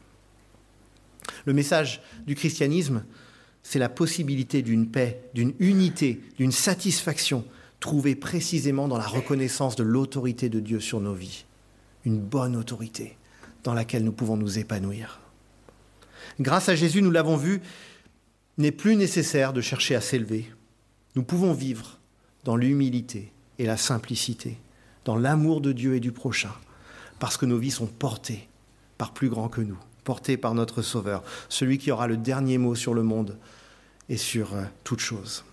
Le 1.45 1.53
message 1.53 2.03
du 2.27 2.37
christianisme, 2.37 3.03
c'est 3.64 3.79
la 3.81 3.88
possibilité 3.88 4.62
d'une 4.62 4.88
paix, 4.88 5.29
d'une 5.35 5.55
unité, 5.59 6.20
d'une 6.38 6.53
satisfaction 6.53 7.44
trouvée 7.81 8.14
précisément 8.14 8.87
dans 8.87 8.98
la 8.98 9.07
reconnaissance 9.07 9.74
de 9.74 9.83
l'autorité 9.83 10.48
de 10.48 10.61
Dieu 10.61 10.79
sur 10.79 11.00
nos 11.00 11.14
vies. 11.14 11.44
Une 12.05 12.20
bonne 12.20 12.55
autorité 12.55 13.16
dans 13.64 13.74
laquelle 13.74 14.05
nous 14.05 14.12
pouvons 14.12 14.37
nous 14.37 14.59
épanouir. 14.59 15.18
Grâce 16.38 16.68
à 16.68 16.77
Jésus, 16.77 17.03
nous 17.03 17.11
l'avons 17.11 17.37
vu, 17.37 17.61
n'est 18.59 18.70
plus 18.70 18.96
nécessaire 18.96 19.53
de 19.53 19.61
chercher 19.61 19.94
à 19.94 20.00
s'élever. 20.00 20.46
Nous 21.16 21.24
pouvons 21.24 21.53
vivre 21.53 21.98
dans 22.44 22.57
l'humilité 22.57 23.33
et 23.59 23.66
la 23.66 23.79
simplicité, 23.79 24.59
dans 25.05 25.16
l'amour 25.16 25.61
de 25.61 25.72
Dieu 25.72 25.94
et 25.94 26.00
du 26.00 26.12
prochain, 26.12 26.53
parce 27.18 27.37
que 27.37 27.46
nos 27.46 27.59
vies 27.59 27.70
sont 27.70 27.87
portées 27.87 28.48
par 28.98 29.14
plus 29.14 29.31
grand 29.31 29.48
que 29.48 29.62
nous, 29.62 29.79
portées 30.05 30.37
par 30.37 30.55
notre 30.55 30.83
Sauveur, 30.83 31.23
celui 31.49 31.79
qui 31.79 31.90
aura 31.90 32.07
le 32.07 32.17
dernier 32.17 32.59
mot 32.59 32.75
sur 32.75 32.95
le 32.95 33.03
monde 33.03 33.37
et 34.09 34.17
sur 34.17 34.55
euh, 34.55 34.62
toute 34.85 35.01
chose. 35.01 35.45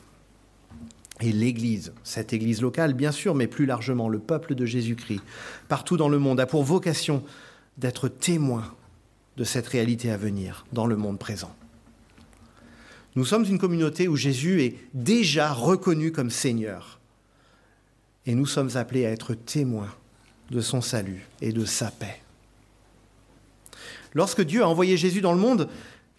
Et 1.21 1.31
l'Église, 1.31 1.93
cette 2.03 2.33
Église 2.33 2.61
locale 2.61 2.93
bien 2.93 3.11
sûr, 3.11 3.35
mais 3.35 3.47
plus 3.47 3.65
largement 3.65 4.09
le 4.09 4.19
peuple 4.19 4.55
de 4.55 4.65
Jésus-Christ, 4.65 5.21
partout 5.69 5.97
dans 5.97 6.09
le 6.09 6.19
monde, 6.19 6.39
a 6.39 6.45
pour 6.45 6.63
vocation 6.63 7.23
d'être 7.77 8.07
témoin 8.07 8.63
de 9.37 9.43
cette 9.43 9.67
réalité 9.67 10.11
à 10.11 10.17
venir 10.17 10.65
dans 10.73 10.85
le 10.85 10.97
monde 10.97 11.19
présent. 11.19 11.55
Nous 13.15 13.25
sommes 13.25 13.45
une 13.45 13.59
communauté 13.59 14.07
où 14.07 14.15
Jésus 14.15 14.63
est 14.63 14.75
déjà 14.93 15.51
reconnu 15.51 16.11
comme 16.11 16.29
Seigneur. 16.29 16.99
Et 18.25 18.35
nous 18.35 18.45
sommes 18.45 18.75
appelés 18.75 19.05
à 19.05 19.11
être 19.11 19.33
témoins 19.33 19.93
de 20.49 20.61
son 20.61 20.81
salut 20.81 21.27
et 21.41 21.51
de 21.51 21.65
sa 21.65 21.91
paix. 21.91 22.21
Lorsque 24.13 24.41
Dieu 24.41 24.63
a 24.63 24.67
envoyé 24.67 24.97
Jésus 24.97 25.21
dans 25.21 25.33
le 25.33 25.39
monde, 25.39 25.69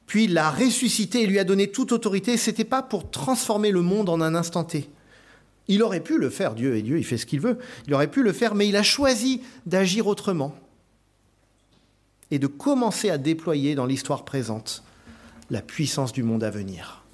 puis 0.07 0.27
l'a 0.27 0.51
ressuscité 0.51 1.23
et 1.23 1.27
lui 1.27 1.39
a 1.39 1.45
donné 1.45 1.71
toute 1.71 1.93
autorité, 1.93 2.37
ce 2.37 2.51
n'était 2.51 2.65
pas 2.65 2.83
pour 2.83 3.11
transformer 3.11 3.71
le 3.71 3.83
monde 3.83 4.09
en 4.09 4.21
un 4.21 4.35
instant 4.35 4.65
T. 4.65 4.89
Il 5.69 5.83
aurait 5.83 6.01
pu 6.01 6.19
le 6.19 6.29
faire, 6.29 6.55
Dieu 6.55 6.77
est 6.77 6.83
Dieu, 6.83 6.99
il 6.99 7.05
fait 7.05 7.19
ce 7.19 7.27
qu'il 7.27 7.41
veut, 7.41 7.59
il 7.87 7.95
aurait 7.95 8.11
pu 8.11 8.23
le 8.23 8.33
faire, 8.33 8.55
mais 8.55 8.69
il 8.69 8.77
a 8.77 8.83
choisi 8.83 9.43
d'agir 9.65 10.07
autrement 10.07 10.55
et 12.31 12.39
de 12.39 12.47
commencer 12.47 13.11
à 13.11 13.19
déployer 13.19 13.75
dans 13.75 13.87
l'histoire 13.87 14.25
présente 14.25 14.83
la 15.51 15.61
puissance 15.61 16.13
du 16.13 16.23
monde 16.23 16.43
à 16.43 16.51
venir. 16.51 17.05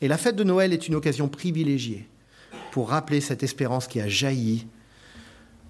Et 0.00 0.08
la 0.08 0.18
fête 0.18 0.36
de 0.36 0.44
Noël 0.44 0.72
est 0.72 0.88
une 0.88 0.96
occasion 0.96 1.28
privilégiée 1.28 2.08
pour 2.72 2.90
rappeler 2.90 3.20
cette 3.20 3.42
espérance 3.42 3.86
qui 3.86 4.00
a 4.00 4.08
jailli 4.08 4.66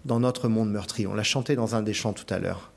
dans 0.05 0.19
notre 0.19 0.49
monde 0.49 0.71
meurtri. 0.71 1.07
On 1.07 1.15
l'a 1.15 1.23
chanté 1.23 1.57
dans 1.57 1.75
un 1.75 1.83
des 1.83 1.95
chants 1.95 2.15
tout 2.15 2.27
à 2.31 2.39
l'heure. 2.39 2.73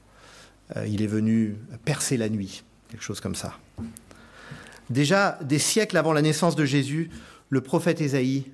Euh, 0.75 0.85
il 0.87 1.01
est 1.01 1.07
venu 1.07 1.55
percer 1.85 2.17
la 2.17 2.29
nuit, 2.29 2.63
quelque 2.89 3.03
chose 3.03 3.21
comme 3.21 3.35
ça. 3.35 3.57
Déjà 4.89 5.37
des 5.41 5.59
siècles 5.59 5.97
avant 5.97 6.13
la 6.13 6.21
naissance 6.21 6.55
de 6.55 6.65
Jésus, 6.65 7.09
le 7.49 7.61
prophète 7.61 8.01
Ésaïe 8.01 8.45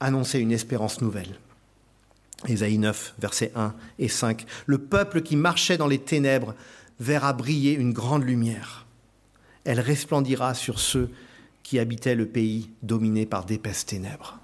annonçait 0.00 0.40
une 0.40 0.52
espérance 0.52 1.00
nouvelle. 1.00 1.38
Ésaïe 2.48 2.78
9, 2.78 3.14
versets 3.18 3.52
1 3.54 3.74
et 3.98 4.08
5. 4.08 4.46
Le 4.66 4.78
peuple 4.78 5.22
qui 5.22 5.36
marchait 5.36 5.76
dans 5.76 5.86
les 5.86 5.98
ténèbres 5.98 6.54
verra 6.98 7.32
briller 7.32 7.74
une 7.74 7.92
grande 7.92 8.24
lumière 8.24 8.86
elle 9.64 9.80
resplendira 9.80 10.54
sur 10.54 10.78
ceux 10.78 11.10
qui 11.62 11.78
habitaient 11.78 12.14
le 12.14 12.26
pays 12.26 12.70
dominé 12.82 13.26
par 13.26 13.44
d'épaisses 13.44 13.86
ténèbres. 13.86 14.38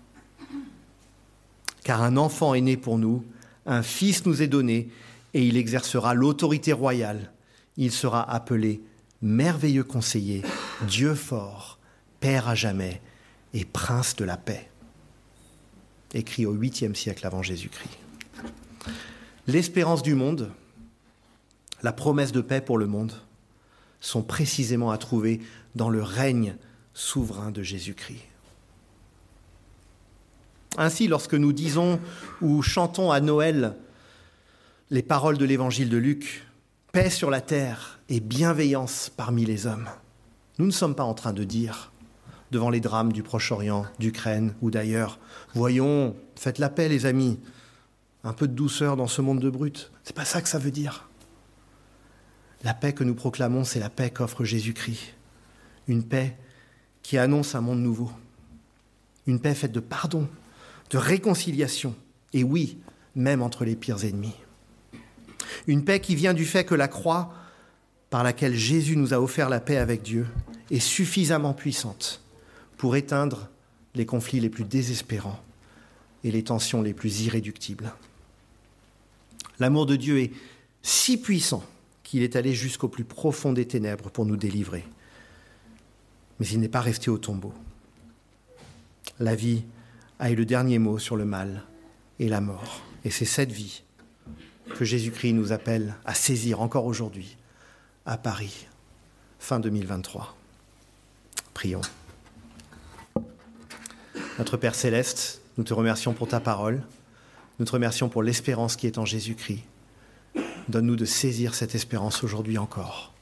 Car 1.83 2.03
un 2.03 2.17
enfant 2.17 2.55
est 2.55 2.61
né 2.61 2.77
pour 2.77 2.99
nous, 2.99 3.25
un 3.65 3.83
fils 3.83 4.27
nous 4.27 4.43
est 4.43 4.49
donné, 4.49 4.89
et 5.37 5.47
il 5.47 5.59
exercera 5.59 6.15
l'autorité 6.15 6.73
royale. 6.73 7.31
Il 7.77 7.93
sera 7.93 8.29
appelé 8.33 8.81
merveilleux 9.21 9.85
conseiller, 9.85 10.43
Dieu 10.89 11.15
fort, 11.15 11.79
Père 12.21 12.49
à 12.49 12.55
jamais 12.55 13.03
et 13.53 13.67
Prince 13.67 14.17
de 14.17 14.25
la 14.25 14.39
paix. 14.39 14.71
Écrit 16.15 16.47
au 16.47 16.57
8e 16.57 16.95
siècle 16.95 17.27
avant 17.27 17.43
Jésus-Christ. 17.43 17.99
L'espérance 19.47 20.03
du 20.03 20.15
monde, 20.15 20.51
la 21.83 21.93
promesse 21.93 22.33
de 22.33 22.41
paix 22.41 22.63
pour 22.63 22.79
le 22.79 22.87
monde, 22.87 23.13
sont 24.01 24.23
précisément 24.23 24.91
à 24.91 24.97
trouver 24.97 25.43
dans 25.75 25.91
le 25.91 26.03
règne 26.03 26.57
souverain 26.95 27.51
de 27.51 27.63
Jésus-Christ. 27.63 28.25
Ainsi, 30.79 31.09
lorsque 31.09 31.35
nous 31.35 31.53
disons 31.53 32.01
ou 32.41 32.63
chantons 32.63 33.11
à 33.11 33.21
Noël 33.21 33.77
les 34.91 35.03
paroles 35.03 35.37
de 35.37 35.45
l'évangile 35.45 35.89
de 35.89 35.97
Luc, 35.97 36.47
paix 36.93 37.11
sur 37.11 37.29
la 37.29 37.41
terre 37.41 37.99
et 38.09 38.21
bienveillance 38.21 39.11
parmi 39.17 39.45
les 39.45 39.67
hommes, 39.67 39.89
nous 40.59 40.67
ne 40.67 40.71
sommes 40.71 40.95
pas 40.95 41.03
en 41.03 41.15
train 41.15 41.33
de 41.33 41.43
dire, 41.43 41.91
devant 42.53 42.71
les 42.71 42.79
drames 42.79 43.13
du 43.13 43.25
Proche-Orient, 43.25 43.87
d'Ukraine 43.99 44.55
ou 44.63 44.71
d'ailleurs, 44.71 45.19
voyons, 45.55 46.15
faites 46.37 46.61
la 46.61 46.69
paix 46.69 46.89
les 46.89 47.05
amis, 47.05 47.41
un 48.23 48.33
peu 48.33 48.47
de 48.47 48.55
douceur 48.55 48.97
dans 48.97 49.09
ce 49.09 49.21
monde 49.23 49.41
de 49.41 49.51
brutes. 49.51 49.91
C'est 50.05 50.15
pas 50.15 50.25
ça 50.25 50.41
que 50.41 50.49
ça 50.49 50.59
veut 50.59 50.71
dire. 50.71 51.09
La 52.63 52.73
paix 52.73 52.93
que 52.93 53.05
nous 53.05 53.15
proclamons, 53.15 53.65
c'est 53.65 53.81
la 53.81 53.91
paix 53.91 54.11
qu'offre 54.11 54.45
Jésus-Christ. 54.45 55.15
Une 55.89 56.05
paix 56.05 56.37
qui 57.03 57.19
annonce 57.19 57.57
un 57.57 57.61
monde 57.61 57.81
nouveau. 57.81 58.11
Une 59.27 59.41
paix 59.41 59.55
faite 59.55 59.73
de 59.73 59.81
pardon, 59.81 60.29
de 60.91 60.99
réconciliation, 60.99 61.97
et 62.33 62.45
oui, 62.45 62.79
même 63.17 63.43
entre 63.43 63.65
les 63.65 63.75
pires 63.75 64.05
ennemis. 64.05 64.35
Une 65.67 65.85
paix 65.85 66.01
qui 66.01 66.15
vient 66.15 66.35
du 66.35 66.45
fait 66.45 66.65
que 66.65 66.75
la 66.75 66.89
croix 66.89 67.33
par 68.11 68.23
laquelle 68.23 68.55
Jésus 68.55 68.97
nous 68.97 69.15
a 69.15 69.21
offert 69.21 69.49
la 69.49 69.61
paix 69.61 69.77
avec 69.77 70.03
Dieu 70.03 70.27
est 70.71 70.81
suffisamment 70.81 71.55
puissante 71.55 72.23
pour 72.77 72.97
éteindre 72.97 73.49
les 73.95 74.07
conflits 74.07 74.41
les 74.41 74.51
plus 74.51 74.65
désespérants 74.65 75.41
et 76.25 76.31
les 76.31 76.45
tensions 76.45 76.83
les 76.83 76.95
plus 76.95 77.23
irréductibles. 77.23 77.93
L'amour 79.59 79.87
de 79.87 79.97
Dieu 79.97 80.21
est 80.21 80.33
si 80.83 81.17
puissant 81.17 81.65
qu'il 82.03 82.23
est 82.23 82.37
allé 82.37 82.55
jusqu'au 82.55 82.89
plus 82.89 83.05
profond 83.05 83.53
des 83.53 83.67
ténèbres 83.67 84.11
pour 84.11 84.27
nous 84.27 84.37
délivrer. 84.37 84.85
Mais 86.39 86.47
il 86.47 86.61
n'est 86.61 86.69
pas 86.69 86.81
resté 86.81 87.11
au 87.11 87.19
tombeau. 87.19 87.53
La 89.19 89.35
vie 89.35 89.65
a 90.19 90.31
eu 90.31 90.35
le 90.35 90.45
dernier 90.45 90.79
mot 90.79 90.99
sur 90.99 91.17
le 91.17 91.25
mal 91.25 91.65
et 92.19 92.29
la 92.29 92.41
mort. 92.41 92.83
Et 93.05 93.11
c'est 93.11 93.25
cette 93.25 93.53
vie 93.53 93.83
que 94.75 94.85
Jésus-Christ 94.85 95.33
nous 95.33 95.53
appelle 95.53 95.95
à 96.05 96.15
saisir 96.15 96.61
encore 96.61 96.87
aujourd'hui 96.87 97.37
à 98.05 98.17
Paris, 98.17 98.67
fin 99.39 99.61
2023. 99.61 100.37
Prions. 101.55 101.81
Notre 104.39 104.57
Père 104.57 104.75
céleste, 104.75 105.41
nous 105.57 105.65
te 105.65 105.75
remercions 105.75 106.13
pour 106.13 106.29
ta 106.29 106.41
parole, 106.41 106.83
nous 107.59 107.65
te 107.65 107.73
remercions 107.73 108.09
pour 108.09 108.23
l'espérance 108.23 108.77
qui 108.77 108.87
est 108.87 108.99
en 108.99 109.05
Jésus-Christ. 109.05 109.65
Donne-nous 110.69 110.97
de 110.97 111.05
saisir 111.05 111.55
cette 111.55 111.75
espérance 111.75 112.23
aujourd'hui 112.25 112.59
encore, 112.59 113.13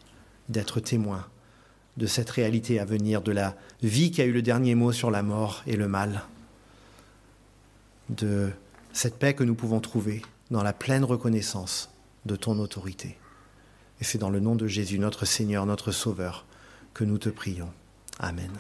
d'être 0.49 0.81
témoins 0.81 1.27
de 1.97 2.07
cette 2.07 2.31
réalité 2.31 2.81
à 2.81 2.85
venir, 2.85 3.23
de 3.23 3.33
la 3.33 3.55
vie 3.83 4.11
qui 4.11 4.21
a 4.21 4.25
eu 4.25 4.33
le 4.33 4.43
dernier 4.43 4.75
mot 4.75 4.93
sur 4.93 5.11
la 5.11 5.23
mort 5.23 5.63
et 5.67 5.77
le 5.77 5.89
mal, 5.89 6.23
de 8.09 8.51
cette 8.93 9.19
paix 9.19 9.35
que 9.35 9.45
nous 9.45 9.55
pouvons 9.55 9.81
trouver 9.81 10.23
dans 10.55 10.63
la 10.63 10.73
pleine 10.73 11.03
reconnaissance 11.03 11.91
de 12.27 12.37
ton 12.37 12.61
autorité. 12.61 13.19
Et 14.01 14.05
c'est 14.05 14.19
dans 14.19 14.31
le 14.31 14.39
nom 14.39 14.55
de 14.55 14.69
Jésus, 14.69 15.01
notre 15.01 15.25
Seigneur, 15.25 15.67
notre 15.67 15.91
Sauveur, 15.91 16.47
que 16.95 17.03
nous 17.03 17.19
te 17.19 17.29
prions. 17.29 17.73
Amen. 18.21 18.53